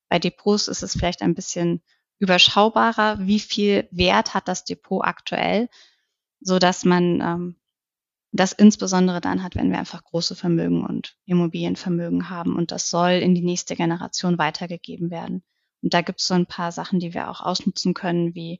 Bei 0.09 0.19
Depots 0.19 0.67
ist 0.67 0.81
es 0.81 0.93
vielleicht 0.93 1.21
ein 1.21 1.35
bisschen 1.35 1.81
überschaubarer, 2.17 3.19
wie 3.19 3.39
viel 3.39 3.87
Wert 3.91 4.33
hat 4.33 4.47
das 4.47 4.65
Depot 4.65 5.05
aktuell, 5.05 5.69
so 6.41 6.59
dass 6.59 6.83
man 6.83 7.21
ähm, 7.21 7.58
das 8.31 8.51
insbesondere 8.51 9.21
dann 9.21 9.43
hat, 9.43 9.55
wenn 9.55 9.71
wir 9.71 9.79
einfach 9.79 10.03
große 10.03 10.35
Vermögen 10.35 10.85
und 10.85 11.17
Immobilienvermögen 11.25 12.29
haben 12.29 12.55
und 12.55 12.71
das 12.71 12.89
soll 12.89 13.11
in 13.11 13.33
die 13.33 13.43
nächste 13.43 13.75
Generation 13.75 14.37
weitergegeben 14.37 15.09
werden. 15.09 15.43
Und 15.81 15.93
da 15.93 16.01
gibt 16.01 16.19
es 16.21 16.27
so 16.27 16.35
ein 16.35 16.45
paar 16.45 16.71
Sachen, 16.71 16.99
die 16.99 17.13
wir 17.13 17.29
auch 17.29 17.41
ausnutzen 17.41 17.93
können, 17.93 18.35
wie 18.35 18.59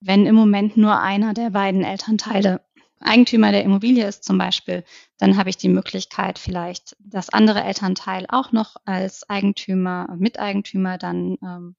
wenn 0.00 0.26
im 0.26 0.34
Moment 0.34 0.76
nur 0.76 1.00
einer 1.00 1.34
der 1.34 1.50
beiden 1.50 1.84
Elternteile 1.84 2.60
Eigentümer 3.00 3.52
der 3.52 3.62
Immobilie 3.62 4.06
ist 4.06 4.24
zum 4.24 4.38
Beispiel, 4.38 4.82
dann 5.18 5.36
habe 5.36 5.50
ich 5.50 5.56
die 5.56 5.68
Möglichkeit, 5.68 6.38
vielleicht 6.38 6.96
das 6.98 7.28
andere 7.28 7.62
Elternteil 7.62 8.26
auch 8.28 8.52
noch 8.52 8.76
als 8.84 9.28
Eigentümer, 9.28 10.16
Miteigentümer 10.18 10.96
dann 10.96 11.36
ähm, 11.42 11.76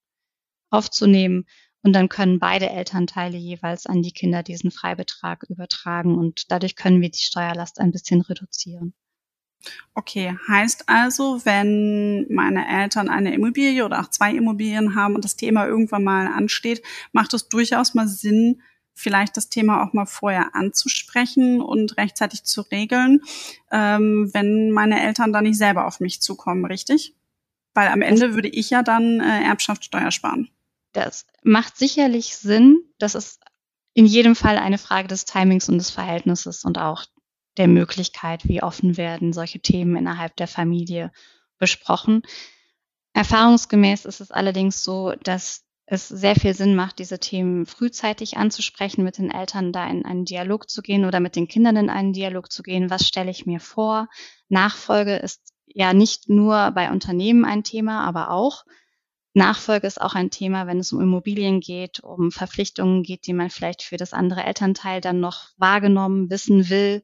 aufzunehmen 0.69 1.45
und 1.87 1.93
dann 1.93 2.09
können 2.09 2.37
beide 2.37 2.69
Elternteile 2.69 3.37
jeweils 3.37 3.85
an 3.85 4.01
die 4.01 4.11
Kinder 4.11 4.43
diesen 4.43 4.71
Freibetrag 4.71 5.43
übertragen 5.47 6.17
und 6.17 6.51
dadurch 6.51 6.75
können 6.75 6.99
wir 6.99 7.09
die 7.09 7.17
Steuerlast 7.17 7.79
ein 7.79 7.93
bisschen 7.93 8.19
reduzieren. 8.19 8.93
Okay, 9.93 10.37
heißt 10.49 10.89
also, 10.89 11.45
wenn 11.45 12.27
meine 12.29 12.67
Eltern 12.67 13.07
eine 13.07 13.33
Immobilie 13.33 13.85
oder 13.85 14.01
auch 14.01 14.09
zwei 14.09 14.33
Immobilien 14.33 14.95
haben 14.95 15.15
und 15.15 15.23
das 15.23 15.37
Thema 15.37 15.65
irgendwann 15.65 16.03
mal 16.03 16.27
ansteht, 16.27 16.83
macht 17.13 17.33
es 17.33 17.47
durchaus 17.47 17.93
mal 17.93 18.09
Sinn, 18.09 18.61
vielleicht 18.93 19.37
das 19.37 19.47
Thema 19.47 19.81
auch 19.81 19.93
mal 19.93 20.07
vorher 20.07 20.55
anzusprechen 20.55 21.61
und 21.61 21.95
rechtzeitig 21.95 22.43
zu 22.43 22.63
regeln, 22.63 23.21
ähm, 23.71 24.29
wenn 24.33 24.71
meine 24.71 25.01
Eltern 25.01 25.31
da 25.31 25.41
nicht 25.41 25.57
selber 25.57 25.87
auf 25.87 26.01
mich 26.01 26.21
zukommen, 26.21 26.65
richtig? 26.65 27.15
Weil 27.73 27.87
am 27.87 28.01
Ende 28.01 28.35
würde 28.35 28.49
ich 28.49 28.71
ja 28.71 28.83
dann 28.83 29.21
äh, 29.21 29.43
Erbschaftssteuer 29.45 30.11
sparen. 30.11 30.49
Das 30.93 31.25
macht 31.43 31.77
sicherlich 31.77 32.37
Sinn. 32.37 32.79
Das 32.97 33.15
ist 33.15 33.41
in 33.93 34.05
jedem 34.05 34.35
Fall 34.35 34.57
eine 34.57 34.77
Frage 34.77 35.07
des 35.07 35.25
Timings 35.25 35.69
und 35.69 35.77
des 35.77 35.89
Verhältnisses 35.89 36.63
und 36.63 36.77
auch 36.77 37.05
der 37.57 37.67
Möglichkeit, 37.67 38.47
wie 38.47 38.61
offen 38.61 38.97
werden 38.97 39.33
solche 39.33 39.59
Themen 39.59 39.95
innerhalb 39.95 40.35
der 40.35 40.47
Familie 40.47 41.11
besprochen. 41.57 42.21
Erfahrungsgemäß 43.13 44.05
ist 44.05 44.21
es 44.21 44.31
allerdings 44.31 44.83
so, 44.83 45.13
dass 45.23 45.65
es 45.87 46.07
sehr 46.07 46.35
viel 46.35 46.53
Sinn 46.53 46.75
macht, 46.75 46.99
diese 46.99 47.17
Themen 47.17 47.65
frühzeitig 47.65 48.37
anzusprechen, 48.37 49.03
mit 49.03 49.17
den 49.17 49.31
Eltern 49.31 49.71
da 49.71 49.87
in 49.87 50.05
einen 50.05 50.25
Dialog 50.25 50.69
zu 50.69 50.81
gehen 50.81 51.05
oder 51.05 51.19
mit 51.19 51.35
den 51.35 51.47
Kindern 51.47 51.77
in 51.77 51.89
einen 51.89 52.13
Dialog 52.13 52.51
zu 52.51 52.61
gehen. 52.61 52.89
Was 52.89 53.07
stelle 53.07 53.31
ich 53.31 53.45
mir 53.45 53.61
vor? 53.61 54.09
Nachfolge 54.49 55.15
ist 55.15 55.53
ja 55.65 55.93
nicht 55.93 56.29
nur 56.29 56.71
bei 56.71 56.91
Unternehmen 56.91 57.45
ein 57.45 57.63
Thema, 57.63 58.05
aber 58.05 58.31
auch 58.31 58.65
Nachfolge 59.37 59.85
ist 59.85 60.01
auch 60.01 60.15
ein 60.15 60.31
Thema, 60.31 60.65
wenn 60.65 60.79
es 60.79 60.91
um 60.91 60.99
Immobilien 60.99 61.59
geht, 61.59 61.99
um 61.99 62.31
Verpflichtungen 62.31 63.03
geht, 63.03 63.27
die 63.27 63.33
man 63.33 63.51
vielleicht 63.51 63.83
für 63.83 63.95
das 63.95 64.11
andere 64.11 64.43
Elternteil 64.43 64.99
dann 64.99 65.19
noch 65.19 65.49
wahrgenommen 65.57 66.31
wissen 66.31 66.69
will 66.69 67.03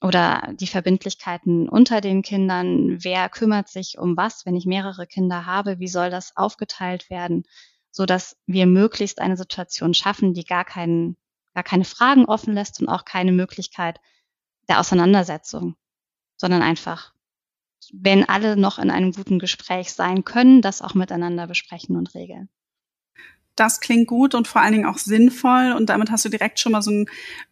oder 0.00 0.52
die 0.54 0.66
Verbindlichkeiten 0.66 1.68
unter 1.68 2.00
den 2.00 2.22
Kindern. 2.22 2.98
Wer 3.04 3.28
kümmert 3.28 3.68
sich 3.68 3.96
um 3.96 4.16
was, 4.16 4.44
wenn 4.44 4.56
ich 4.56 4.66
mehrere 4.66 5.06
Kinder 5.06 5.46
habe? 5.46 5.78
Wie 5.78 5.86
soll 5.86 6.10
das 6.10 6.36
aufgeteilt 6.36 7.08
werden, 7.10 7.44
so 7.92 8.06
dass 8.06 8.36
wir 8.46 8.66
möglichst 8.66 9.20
eine 9.20 9.36
Situation 9.36 9.94
schaffen, 9.94 10.34
die 10.34 10.44
gar 10.44 10.64
keinen, 10.64 11.16
gar 11.54 11.62
keine 11.62 11.84
Fragen 11.84 12.24
offen 12.24 12.54
lässt 12.54 12.80
und 12.80 12.88
auch 12.88 13.04
keine 13.04 13.30
Möglichkeit 13.30 14.00
der 14.68 14.80
Auseinandersetzung, 14.80 15.76
sondern 16.36 16.62
einfach 16.62 17.12
wenn 17.92 18.24
alle 18.24 18.56
noch 18.56 18.78
in 18.78 18.90
einem 18.90 19.12
guten 19.12 19.38
Gespräch 19.38 19.92
sein 19.92 20.24
können, 20.24 20.62
das 20.62 20.82
auch 20.82 20.94
miteinander 20.94 21.46
besprechen 21.46 21.96
und 21.96 22.14
regeln. 22.14 22.48
Das 23.54 23.80
klingt 23.80 24.08
gut 24.08 24.34
und 24.34 24.48
vor 24.48 24.62
allen 24.62 24.72
Dingen 24.72 24.86
auch 24.86 24.98
sinnvoll. 24.98 25.72
Und 25.76 25.90
damit 25.90 26.10
hast 26.10 26.24
du 26.24 26.30
direkt 26.30 26.58
schon 26.58 26.72
mal 26.72 26.80
so 26.80 26.90
einen 26.90 27.06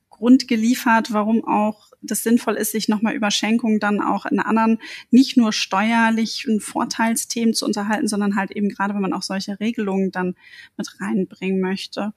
Grund 0.09 0.48
geliefert, 0.48 1.12
warum 1.12 1.44
auch 1.44 1.90
das 2.03 2.22
sinnvoll 2.22 2.55
ist, 2.55 2.72
sich 2.72 2.88
nochmal 2.88 3.14
über 3.14 3.31
Schenkungen 3.31 3.81
dann 3.81 4.00
auch 4.00 4.24
in 4.24 4.40
anderen, 4.40 4.79
nicht 5.11 5.37
nur 5.37 5.53
steuerlichen 5.53 6.61
Vorteilsthemen 6.61 7.53
zu 7.53 7.66
unterhalten, 7.66 8.09
sondern 8.09 8.37
halt 8.37 8.50
eben 8.50 8.70
gerade, 8.70 8.94
wenn 8.94 9.03
man 9.03 9.12
auch 9.12 9.22
solche 9.22 9.61
Regelungen 9.61 10.11
dann 10.11 10.37
mit 10.79 10.88
reinbringen 11.00 11.61
möchte. 11.61 12.14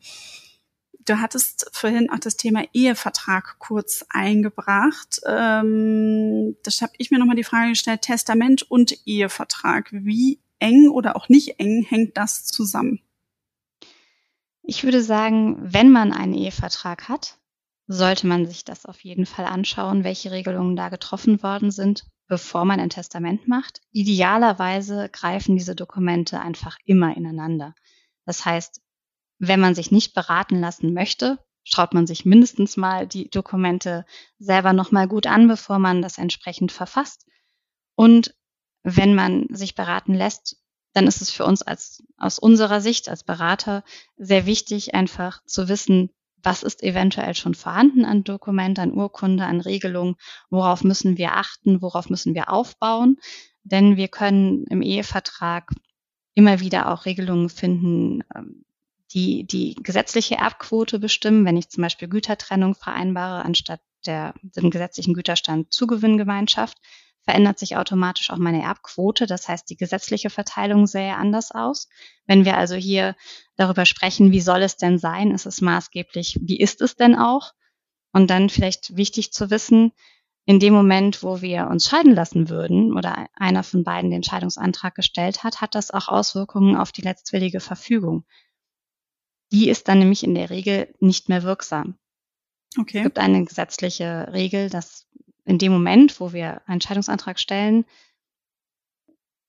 Du 1.05 1.19
hattest 1.19 1.69
vorhin 1.73 2.09
auch 2.09 2.19
das 2.19 2.37
Thema 2.37 2.63
Ehevertrag 2.73 3.57
kurz 3.59 4.05
eingebracht. 4.09 5.19
Ähm, 5.25 6.55
das 6.63 6.81
habe 6.81 6.93
ich 6.97 7.11
mir 7.11 7.19
nochmal 7.19 7.35
die 7.35 7.43
Frage 7.43 7.69
gestellt, 7.69 8.03
Testament 8.03 8.63
und 8.63 8.97
Ehevertrag. 9.05 9.89
Wie 9.91 10.39
eng 10.59 10.89
oder 10.89 11.15
auch 11.15 11.29
nicht 11.29 11.59
eng 11.59 11.83
hängt 11.83 12.15
das 12.17 12.45
zusammen? 12.45 13.01
Ich 14.61 14.85
würde 14.85 15.03
sagen, 15.03 15.57
wenn 15.59 15.91
man 15.91 16.13
einen 16.13 16.33
Ehevertrag 16.33 17.09
hat, 17.09 17.37
sollte 17.87 18.27
man 18.27 18.45
sich 18.45 18.63
das 18.63 18.85
auf 18.85 19.03
jeden 19.03 19.25
Fall 19.25 19.45
anschauen, 19.45 20.05
welche 20.05 20.31
Regelungen 20.31 20.77
da 20.77 20.87
getroffen 20.87 21.43
worden 21.43 21.69
sind, 21.69 22.05
bevor 22.27 22.63
man 22.63 22.79
ein 22.79 22.89
Testament 22.89 23.47
macht. 23.49 23.81
Idealerweise 23.91 25.09
greifen 25.11 25.57
diese 25.57 25.75
Dokumente 25.75 26.39
einfach 26.39 26.77
immer 26.85 27.15
ineinander. 27.17 27.75
Das 28.25 28.45
heißt, 28.45 28.81
wenn 29.47 29.59
man 29.59 29.75
sich 29.75 29.91
nicht 29.91 30.13
beraten 30.13 30.59
lassen 30.59 30.93
möchte, 30.93 31.37
schaut 31.65 31.93
man 31.93 32.07
sich 32.07 32.23
mindestens 32.23 32.77
mal 32.77 33.07
die 33.07 33.29
Dokumente 33.29 34.05
selber 34.39 34.71
nochmal 34.71 35.07
gut 35.07 35.27
an, 35.27 35.47
bevor 35.47 35.79
man 35.79 36.01
das 36.01 36.17
entsprechend 36.17 36.71
verfasst. 36.71 37.25
Und 37.95 38.35
wenn 38.83 39.15
man 39.15 39.47
sich 39.49 39.75
beraten 39.75 40.13
lässt, 40.13 40.57
dann 40.93 41.07
ist 41.07 41.21
es 41.21 41.29
für 41.29 41.45
uns 41.45 41.61
als, 41.61 42.03
aus 42.17 42.39
unserer 42.39 42.79
Sicht 42.79 43.09
als 43.09 43.23
Berater 43.23 43.83
sehr 44.15 44.45
wichtig, 44.45 44.95
einfach 44.95 45.43
zu 45.45 45.67
wissen, 45.67 46.09
was 46.41 46.63
ist 46.63 46.81
eventuell 46.81 47.35
schon 47.35 47.55
vorhanden 47.55 48.05
an 48.05 48.23
Dokument, 48.23 48.79
an 48.79 48.93
Urkunde, 48.93 49.45
an 49.45 49.59
Regelung, 49.59 50.15
worauf 50.49 50.83
müssen 50.83 51.17
wir 51.17 51.33
achten, 51.33 51.81
worauf 51.81 52.09
müssen 52.09 52.33
wir 52.33 52.49
aufbauen. 52.49 53.17
Denn 53.63 53.97
wir 53.97 54.07
können 54.07 54.65
im 54.67 54.81
Ehevertrag 54.81 55.69
immer 56.33 56.59
wieder 56.59 56.91
auch 56.91 57.05
Regelungen 57.05 57.49
finden, 57.49 58.23
ähm, 58.35 58.65
die 59.13 59.45
die 59.45 59.75
gesetzliche 59.75 60.35
Erbquote 60.35 60.99
bestimmen, 60.99 61.45
wenn 61.45 61.57
ich 61.57 61.69
zum 61.69 61.83
Beispiel 61.83 62.07
Gütertrennung 62.07 62.75
vereinbare, 62.75 63.43
anstatt 63.43 63.81
der, 64.05 64.33
dem 64.41 64.69
gesetzlichen 64.69 65.13
Güterstand 65.13 65.71
Zugewinngemeinschaft, 65.71 66.77
verändert 67.23 67.57
sich 67.57 67.77
automatisch 67.77 68.29
auch 68.31 68.37
meine 68.37 68.63
Erbquote. 68.63 69.27
Das 69.27 69.47
heißt, 69.47 69.69
die 69.69 69.77
gesetzliche 69.77 70.29
Verteilung 70.29 70.87
sähe 70.87 71.15
anders 71.15 71.51
aus. 71.51 71.87
Wenn 72.25 72.45
wir 72.45 72.57
also 72.57 72.75
hier 72.75 73.15
darüber 73.55 73.85
sprechen, 73.85 74.31
wie 74.31 74.41
soll 74.41 74.61
es 74.61 74.77
denn 74.77 74.97
sein, 74.97 75.31
ist 75.31 75.45
es 75.45 75.61
maßgeblich, 75.61 76.39
wie 76.41 76.59
ist 76.59 76.81
es 76.81 76.95
denn 76.95 77.15
auch? 77.15 77.53
Und 78.11 78.29
dann 78.29 78.49
vielleicht 78.49 78.95
wichtig 78.95 79.31
zu 79.31 79.49
wissen, 79.49 79.93
in 80.45 80.59
dem 80.59 80.73
Moment, 80.73 81.23
wo 81.23 81.41
wir 81.41 81.67
uns 81.67 81.87
scheiden 81.87 82.13
lassen 82.13 82.49
würden 82.49 82.97
oder 82.97 83.27
einer 83.33 83.63
von 83.63 83.85
beiden 83.85 84.11
den 84.11 84.23
Scheidungsantrag 84.23 84.93
gestellt 84.93 85.43
hat, 85.43 85.61
hat 85.61 85.73
das 85.73 85.91
auch 85.91 86.09
Auswirkungen 86.09 86.75
auf 86.75 86.91
die 86.91 87.01
letztwillige 87.01 87.61
Verfügung. 87.61 88.25
Die 89.53 89.69
ist 89.69 89.87
dann 89.87 89.99
nämlich 89.99 90.23
in 90.23 90.33
der 90.33 90.49
Regel 90.49 90.93
nicht 90.99 91.29
mehr 91.29 91.43
wirksam. 91.43 91.95
Okay. 92.77 92.97
Es 92.97 93.03
gibt 93.03 93.19
eine 93.19 93.45
gesetzliche 93.45 94.29
Regel, 94.33 94.69
dass 94.69 95.05
in 95.45 95.59
dem 95.59 95.71
Moment, 95.71 96.19
wo 96.19 96.33
wir 96.33 96.67
einen 96.67 96.81
Scheidungsantrag 96.81 97.39
stellen, 97.39 97.85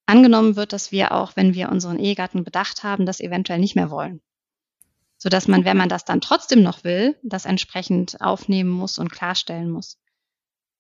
angenommen 0.07 0.57
wird, 0.57 0.75
dass 0.75 0.93
wir 0.93 1.13
auch, 1.13 1.37
wenn 1.37 1.55
wir 1.55 1.71
unseren 1.71 1.99
Ehegatten 1.99 2.45
bedacht 2.45 2.83
haben, 2.83 3.07
das 3.07 3.21
eventuell 3.21 3.59
nicht 3.59 3.77
mehr 3.77 3.91
wollen. 3.91 4.21
Sodass 5.17 5.49
man, 5.49 5.65
wenn 5.65 5.79
man 5.79 5.89
das 5.89 6.05
dann 6.05 6.21
trotzdem 6.21 6.63
noch 6.63 6.85
will, 6.85 7.19
das 7.23 7.47
entsprechend 7.47 8.21
aufnehmen 8.21 8.71
muss 8.71 8.99
und 8.99 9.11
klarstellen 9.11 9.71
muss. 9.71 9.99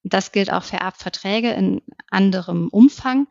Das 0.03 0.33
gilt 0.33 0.53
auch 0.53 0.65
für 0.65 0.77
Erbverträge 0.77 1.51
in 1.53 1.81
anderem 2.11 2.69
Umfang. 2.69 3.27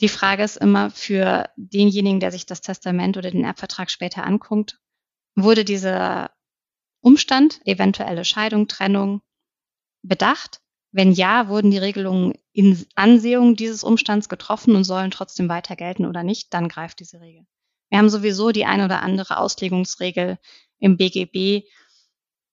Die 0.00 0.08
Frage 0.08 0.42
ist 0.42 0.56
immer 0.56 0.90
für 0.90 1.48
denjenigen, 1.56 2.18
der 2.18 2.32
sich 2.32 2.44
das 2.44 2.60
Testament 2.60 3.16
oder 3.16 3.30
den 3.30 3.44
Erbvertrag 3.44 3.88
später 3.88 4.24
anguckt, 4.24 4.80
wurde 5.36 5.64
dieser 5.64 6.30
Umstand, 7.00 7.60
eventuelle 7.64 8.24
Scheidung, 8.24 8.66
Trennung, 8.66 9.20
bedacht? 10.02 10.60
Wenn 10.90 11.12
ja, 11.12 11.48
wurden 11.48 11.70
die 11.70 11.78
Regelungen 11.78 12.34
in 12.52 12.86
Ansehung 12.94 13.54
dieses 13.54 13.84
Umstands 13.84 14.28
getroffen 14.28 14.74
und 14.74 14.84
sollen 14.84 15.10
trotzdem 15.10 15.48
weiter 15.48 15.76
gelten 15.76 16.06
oder 16.06 16.22
nicht, 16.22 16.54
dann 16.54 16.68
greift 16.68 17.00
diese 17.00 17.20
Regel. 17.20 17.46
Wir 17.90 17.98
haben 17.98 18.08
sowieso 18.08 18.50
die 18.50 18.64
ein 18.64 18.80
oder 18.80 19.02
andere 19.02 19.38
Auslegungsregel 19.38 20.38
im 20.78 20.96
BGB, 20.96 21.64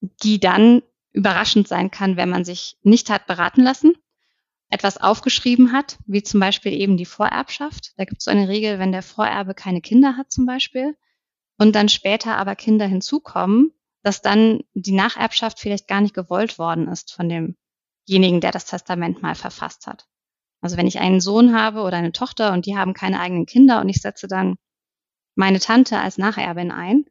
die 0.02 0.40
dann 0.40 0.82
überraschend 1.14 1.68
sein 1.68 1.90
kann, 1.90 2.18
wenn 2.18 2.30
man 2.30 2.44
sich 2.44 2.78
nicht 2.84 3.10
hat 3.10 3.28
beraten 3.28 3.64
lassen, 3.64 3.94
etwas 4.70 4.98
aufgeschrieben 4.98 5.72
hat, 5.72 6.00
wie 6.06 6.24
zum 6.24 6.40
Beispiel 6.40 6.74
eben 6.74 6.98
die 6.98 7.06
Vorerbschaft. 7.06 7.94
Da 7.98 8.06
gibt 8.06 8.20
es 8.20 8.26
so 8.26 8.32
eine 8.32 8.50
Regel, 8.50 8.80
wenn 8.80 8.92
der 8.92 9.04
Vorerbe 9.04 9.54
keine 9.54 9.82
Kinder 9.82 10.18
hat 10.18 10.32
zum 10.32 10.46
Beispiel 10.46 10.98
und 11.58 11.76
dann 11.76 11.90
später 11.90 12.38
aber 12.38 12.56
Kinder 12.56 12.88
hinzukommen, 12.88 13.74
dass 14.04 14.22
dann 14.22 14.62
die 14.74 14.92
Nacherbschaft 14.92 15.60
vielleicht 15.60 15.88
gar 15.88 16.02
nicht 16.02 16.14
gewollt 16.14 16.60
worden 16.60 16.88
ist 16.88 17.14
von 17.14 17.30
demjenigen, 17.30 18.42
der 18.42 18.52
das 18.52 18.66
Testament 18.66 19.22
mal 19.22 19.36
verfasst 19.36 19.88
hat. 19.88 20.08
Also 20.62 20.78
wenn 20.78 20.88
ich 20.88 21.00
einen 21.00 21.22
Sohn 21.22 21.56
habe 21.56 21.82
oder 21.82 21.98
eine 21.98 22.12
Tochter 22.12 22.54
und 22.54 22.66
die 22.66 22.78
haben 22.78 22.94
keine 22.94 23.20
eigenen 23.20 23.46
Kinder 23.46 23.82
und 23.82 23.90
ich 23.90 24.02
setze 24.02 24.28
dann 24.28 24.56
meine 25.36 25.60
Tante 25.60 26.00
als 26.00 26.18
Nacherbin 26.18 26.72
ein, 26.72 27.06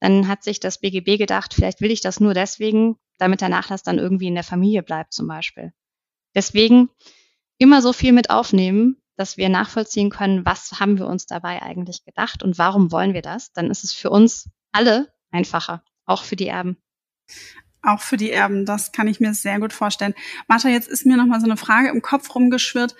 dann 0.00 0.28
hat 0.28 0.42
sich 0.42 0.60
das 0.60 0.78
BGB 0.78 1.18
gedacht, 1.18 1.54
vielleicht 1.54 1.80
will 1.80 1.90
ich 1.90 2.00
das 2.00 2.20
nur 2.20 2.34
deswegen, 2.34 2.96
damit 3.18 3.40
der 3.40 3.48
Nachlass 3.48 3.82
dann 3.82 3.98
irgendwie 3.98 4.28
in 4.28 4.34
der 4.34 4.44
Familie 4.44 4.82
bleibt 4.82 5.12
zum 5.12 5.26
Beispiel. 5.26 5.72
Deswegen 6.34 6.88
immer 7.58 7.82
so 7.82 7.92
viel 7.92 8.12
mit 8.12 8.30
aufnehmen, 8.30 8.97
dass 9.18 9.36
wir 9.36 9.48
nachvollziehen 9.48 10.10
können, 10.10 10.46
was 10.46 10.78
haben 10.78 10.96
wir 10.96 11.06
uns 11.06 11.26
dabei 11.26 11.60
eigentlich 11.60 12.04
gedacht 12.04 12.42
und 12.44 12.56
warum 12.56 12.92
wollen 12.92 13.14
wir 13.14 13.22
das. 13.22 13.52
Dann 13.52 13.68
ist 13.70 13.82
es 13.82 13.92
für 13.92 14.10
uns 14.10 14.48
alle 14.70 15.12
einfacher, 15.32 15.82
auch 16.04 16.22
für 16.22 16.36
die 16.36 16.46
Erben. 16.46 16.78
Auch 17.82 18.00
für 18.00 18.16
die 18.16 18.30
Erben, 18.30 18.64
das 18.64 18.92
kann 18.92 19.08
ich 19.08 19.18
mir 19.18 19.34
sehr 19.34 19.58
gut 19.58 19.72
vorstellen. 19.72 20.14
Martha, 20.46 20.68
jetzt 20.68 20.88
ist 20.88 21.04
mir 21.04 21.16
noch 21.16 21.26
mal 21.26 21.40
so 21.40 21.46
eine 21.46 21.56
Frage 21.56 21.88
im 21.88 22.00
Kopf 22.00 22.32
rumgeschwirrt. 22.32 22.94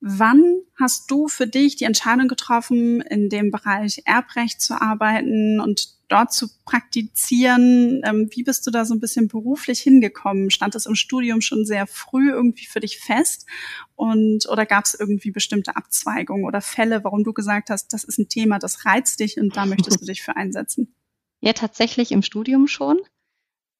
Wann 0.00 0.60
hast 0.78 1.10
du 1.10 1.26
für 1.26 1.46
dich 1.46 1.76
die 1.76 1.84
Entscheidung 1.84 2.28
getroffen, 2.28 3.00
in 3.00 3.30
dem 3.30 3.50
Bereich 3.50 4.02
Erbrecht 4.04 4.60
zu 4.60 4.80
arbeiten 4.80 5.58
und 5.58 5.96
dort 6.08 6.32
zu 6.34 6.48
praktizieren? 6.64 8.02
Ähm, 8.04 8.28
wie 8.30 8.42
bist 8.42 8.66
du 8.66 8.70
da 8.70 8.84
so 8.84 8.94
ein 8.94 9.00
bisschen 9.00 9.26
beruflich 9.26 9.80
hingekommen? 9.80 10.50
Stand 10.50 10.74
es 10.74 10.86
im 10.86 10.94
Studium 10.94 11.40
schon 11.40 11.64
sehr 11.64 11.86
früh 11.86 12.30
irgendwie 12.30 12.66
für 12.66 12.80
dich 12.80 12.98
fest? 12.98 13.46
Und 13.94 14.46
oder 14.48 14.66
gab 14.66 14.84
es 14.84 14.94
irgendwie 14.94 15.30
bestimmte 15.30 15.76
Abzweigungen 15.76 16.44
oder 16.44 16.60
Fälle, 16.60 17.02
warum 17.02 17.24
du 17.24 17.32
gesagt 17.32 17.70
hast, 17.70 17.92
das 17.94 18.04
ist 18.04 18.18
ein 18.18 18.28
Thema, 18.28 18.58
das 18.58 18.84
reizt 18.84 19.20
dich 19.20 19.40
und 19.40 19.56
da 19.56 19.64
möchtest 19.64 20.02
du 20.02 20.04
dich 20.06 20.22
für 20.22 20.36
einsetzen? 20.36 20.94
Ja, 21.40 21.54
tatsächlich 21.54 22.12
im 22.12 22.22
Studium 22.22 22.66
schon. 22.66 22.98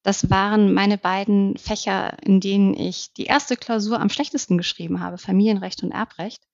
Das 0.07 0.29
waren 0.29 0.73
meine 0.73 0.97
beiden 0.97 1.57
Fächer, 1.57 2.17
in 2.23 2.39
denen 2.39 2.73
ich 2.73 3.11
die 3.11 3.25
erste 3.25 3.57
Klausur 3.57 3.99
am 3.99 4.07
schlechtesten 4.07 4.57
geschrieben 4.57 5.01
habe, 5.01 5.17
Familienrecht 5.17 5.83
und 5.83 5.91
Erbrecht. 5.91 6.47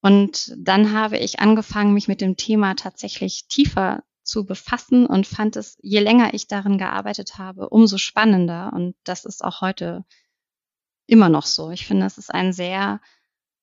Und 0.00 0.52
dann 0.58 0.90
habe 0.90 1.16
ich 1.16 1.38
angefangen, 1.38 1.94
mich 1.94 2.08
mit 2.08 2.20
dem 2.20 2.36
Thema 2.36 2.74
tatsächlich 2.74 3.46
tiefer 3.46 4.02
zu 4.24 4.44
befassen 4.44 5.06
und 5.06 5.28
fand 5.28 5.54
es, 5.54 5.78
je 5.82 6.00
länger 6.00 6.34
ich 6.34 6.48
darin 6.48 6.76
gearbeitet 6.76 7.38
habe, 7.38 7.68
umso 7.68 7.96
spannender. 7.96 8.72
Und 8.72 8.96
das 9.04 9.24
ist 9.24 9.44
auch 9.44 9.60
heute 9.60 10.04
immer 11.06 11.28
noch 11.28 11.46
so. 11.46 11.70
Ich 11.70 11.86
finde, 11.86 12.06
es 12.06 12.18
ist 12.18 12.34
ein 12.34 12.52
sehr 12.52 13.00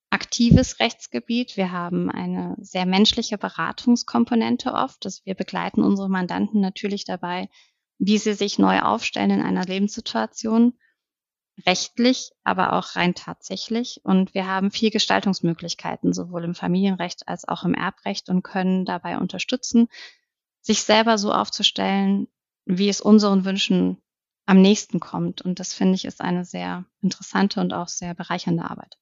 aktives 0.10 0.80
Rechtsgebiet. 0.80 1.58
Wir 1.58 1.74
haben 1.74 2.10
eine 2.10 2.56
sehr 2.62 2.86
menschliche 2.86 3.38
Beratungskomponente 3.38 4.72
oft. 4.72 5.04
Dass 5.04 5.26
wir 5.26 5.36
begleiten 5.36 5.84
unsere 5.84 6.08
Mandanten 6.08 6.62
natürlich 6.62 7.04
dabei, 7.04 7.50
wie 8.04 8.18
sie 8.18 8.34
sich 8.34 8.58
neu 8.58 8.80
aufstellen 8.80 9.30
in 9.30 9.42
einer 9.44 9.64
Lebenssituation, 9.64 10.74
rechtlich, 11.68 12.32
aber 12.44 12.74
auch 12.74 12.96
rein 12.96 13.14
tatsächlich. 13.14 14.02
Und 14.04 14.34
wir 14.34 14.48
haben 14.48 14.72
viel 14.72 14.90
Gestaltungsmöglichkeiten, 14.90 16.12
sowohl 16.12 16.44
im 16.44 16.56
Familienrecht 16.56 17.28
als 17.28 17.48
auch 17.48 17.64
im 17.64 17.76
Erbrecht 17.76 18.28
und 18.30 18.42
können 18.42 18.86
dabei 18.86 19.20
unterstützen, 19.20 19.88
sich 20.62 20.82
selber 20.82 21.20
so 21.20 21.32
aufzustellen, 21.32 22.28
wie 22.66 22.90
es 22.90 23.02
unseren 23.02 23.46
Wünschen 23.46 24.02
am 24.48 24.60
nächsten 24.64 25.00
kommt. 25.00 25.44
Und 25.44 25.60
das 25.60 25.76
finde 25.76 25.94
ich 25.94 26.06
ist 26.06 26.22
eine 26.22 26.44
sehr 26.44 26.86
interessante 27.02 27.60
und 27.60 27.72
auch 27.72 27.88
sehr 27.88 28.16
bereichernde 28.16 28.64
Arbeit 28.64 28.98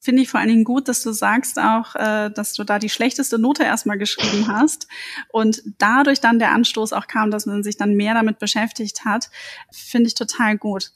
finde 0.00 0.22
ich 0.22 0.28
vor 0.28 0.40
allen 0.40 0.48
Dingen 0.48 0.64
gut, 0.64 0.88
dass 0.88 1.02
du 1.02 1.12
sagst 1.12 1.58
auch, 1.58 1.94
äh, 1.96 2.30
dass 2.30 2.52
du 2.54 2.64
da 2.64 2.78
die 2.78 2.88
schlechteste 2.88 3.38
Note 3.38 3.64
erstmal 3.64 3.98
geschrieben 3.98 4.48
hast 4.48 4.86
und 5.28 5.62
dadurch 5.78 6.20
dann 6.20 6.38
der 6.38 6.52
Anstoß 6.52 6.92
auch 6.92 7.06
kam, 7.06 7.30
dass 7.30 7.46
man 7.46 7.62
sich 7.62 7.76
dann 7.76 7.94
mehr 7.94 8.14
damit 8.14 8.38
beschäftigt 8.38 9.04
hat, 9.04 9.30
finde 9.72 10.08
ich 10.08 10.14
total 10.14 10.56
gut. 10.56 10.92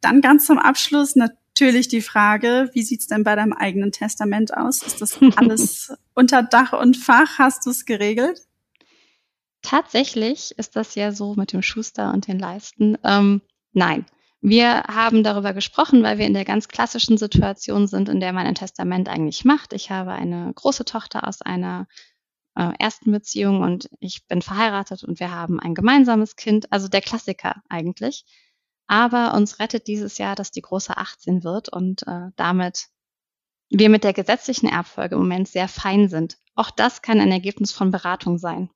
Dann 0.00 0.20
ganz 0.20 0.46
zum 0.46 0.58
Abschluss 0.58 1.14
natürlich 1.14 1.88
die 1.88 2.00
Frage, 2.00 2.70
wie 2.72 2.82
sieht's 2.82 3.06
denn 3.06 3.22
bei 3.22 3.36
deinem 3.36 3.52
eigenen 3.52 3.92
Testament 3.92 4.56
aus? 4.56 4.82
Ist 4.82 5.00
das 5.00 5.18
alles 5.36 5.92
unter 6.14 6.42
Dach 6.42 6.72
und 6.72 6.96
Fach? 6.96 7.38
Hast 7.38 7.66
du 7.66 7.70
es 7.70 7.84
geregelt? 7.84 8.42
Tatsächlich 9.62 10.54
ist 10.56 10.74
das 10.74 10.94
ja 10.94 11.12
so 11.12 11.34
mit 11.34 11.52
dem 11.52 11.62
Schuster 11.62 12.12
und 12.14 12.26
den 12.26 12.38
Leisten. 12.38 12.96
Ähm, 13.04 13.42
nein, 13.72 14.06
wir 14.40 14.84
haben 14.84 15.22
darüber 15.22 15.52
gesprochen, 15.52 16.02
weil 16.02 16.18
wir 16.18 16.26
in 16.26 16.34
der 16.34 16.46
ganz 16.46 16.68
klassischen 16.68 17.18
Situation 17.18 17.86
sind, 17.86 18.08
in 18.08 18.20
der 18.20 18.32
man 18.32 18.46
ein 18.46 18.54
Testament 18.54 19.08
eigentlich 19.08 19.44
macht. 19.44 19.72
Ich 19.74 19.90
habe 19.90 20.12
eine 20.12 20.52
große 20.54 20.86
Tochter 20.86 21.28
aus 21.28 21.42
einer 21.42 21.86
äh, 22.56 22.72
ersten 22.78 23.12
Beziehung 23.12 23.60
und 23.60 23.90
ich 24.00 24.26
bin 24.26 24.40
verheiratet 24.40 25.04
und 25.04 25.20
wir 25.20 25.30
haben 25.30 25.60
ein 25.60 25.74
gemeinsames 25.74 26.36
Kind, 26.36 26.72
also 26.72 26.88
der 26.88 27.02
Klassiker 27.02 27.62
eigentlich. 27.68 28.24
Aber 28.86 29.34
uns 29.34 29.58
rettet 29.58 29.86
dieses 29.86 30.18
Jahr, 30.18 30.34
dass 30.34 30.50
die 30.50 30.62
große 30.62 30.96
18 30.96 31.44
wird 31.44 31.68
und 31.68 32.06
äh, 32.06 32.30
damit 32.36 32.88
wir 33.68 33.88
mit 33.88 34.04
der 34.04 34.12
gesetzlichen 34.12 34.68
Erbfolge 34.68 35.14
im 35.14 35.20
Moment 35.20 35.48
sehr 35.48 35.68
fein 35.68 36.08
sind. 36.08 36.38
Auch 36.54 36.70
das 36.70 37.02
kann 37.02 37.20
ein 37.20 37.30
Ergebnis 37.30 37.72
von 37.72 37.90
Beratung 37.90 38.38
sein. 38.38 38.70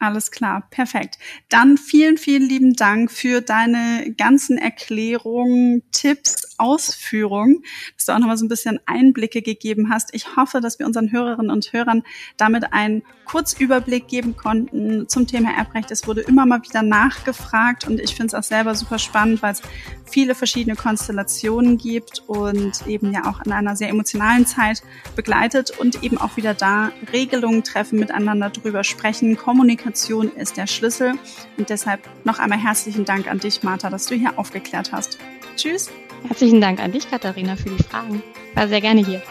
Alles 0.00 0.30
klar, 0.30 0.68
perfekt. 0.70 1.18
Dann 1.48 1.76
vielen, 1.76 2.18
vielen 2.18 2.48
lieben 2.48 2.74
Dank 2.74 3.10
für 3.10 3.40
deine 3.40 4.14
ganzen 4.16 4.56
Erklärungen, 4.56 5.82
Tipps, 5.90 6.54
Ausführungen, 6.56 7.64
dass 7.96 8.06
du 8.06 8.12
auch 8.12 8.18
nochmal 8.18 8.36
so 8.36 8.44
ein 8.44 8.48
bisschen 8.48 8.78
Einblicke 8.86 9.42
gegeben 9.42 9.90
hast. 9.90 10.14
Ich 10.14 10.36
hoffe, 10.36 10.60
dass 10.60 10.78
wir 10.78 10.86
unseren 10.86 11.10
Hörerinnen 11.10 11.50
und 11.50 11.72
Hörern 11.72 12.04
damit 12.36 12.72
einen 12.72 13.02
Kurzüberblick 13.24 14.08
geben 14.08 14.36
konnten 14.36 15.08
zum 15.08 15.26
Thema 15.26 15.50
Erbrecht. 15.56 15.90
Es 15.90 16.06
wurde 16.06 16.20
immer 16.22 16.46
mal 16.46 16.62
wieder 16.62 16.82
nachgefragt 16.82 17.86
und 17.86 18.00
ich 18.00 18.14
finde 18.14 18.28
es 18.28 18.34
auch 18.34 18.42
selber 18.42 18.74
super 18.74 18.98
spannend, 18.98 19.42
weil 19.42 19.52
es 19.52 19.62
viele 20.06 20.34
verschiedene 20.34 20.76
Konstellationen 20.76 21.76
gibt 21.76 22.22
und 22.26 22.86
eben 22.86 23.12
ja 23.12 23.28
auch 23.28 23.44
in 23.44 23.52
einer 23.52 23.76
sehr 23.76 23.90
emotionalen 23.90 24.46
Zeit 24.46 24.82
begleitet 25.14 25.78
und 25.78 26.02
eben 26.02 26.18
auch 26.18 26.36
wieder 26.36 26.54
da 26.54 26.90
Regelungen 27.12 27.64
treffen, 27.64 27.98
miteinander 27.98 28.50
drüber 28.50 28.82
sprechen, 28.84 29.36
Kommunikation 29.36 29.87
Kommunikation 29.88 30.30
ist 30.36 30.56
der 30.56 30.66
Schlüssel. 30.66 31.14
Und 31.56 31.70
deshalb 31.70 32.00
noch 32.24 32.38
einmal 32.38 32.58
herzlichen 32.58 33.04
Dank 33.04 33.26
an 33.26 33.38
dich, 33.38 33.62
Martha, 33.62 33.90
dass 33.90 34.06
du 34.06 34.14
hier 34.14 34.38
aufgeklärt 34.38 34.92
hast. 34.92 35.18
Tschüss. 35.56 35.90
Herzlichen 36.26 36.60
Dank 36.60 36.80
an 36.80 36.92
dich, 36.92 37.10
Katharina, 37.10 37.56
für 37.56 37.70
die 37.70 37.82
Fragen. 37.82 38.22
War 38.54 38.68
sehr 38.68 38.80
gerne 38.80 39.04
hier. 39.04 39.22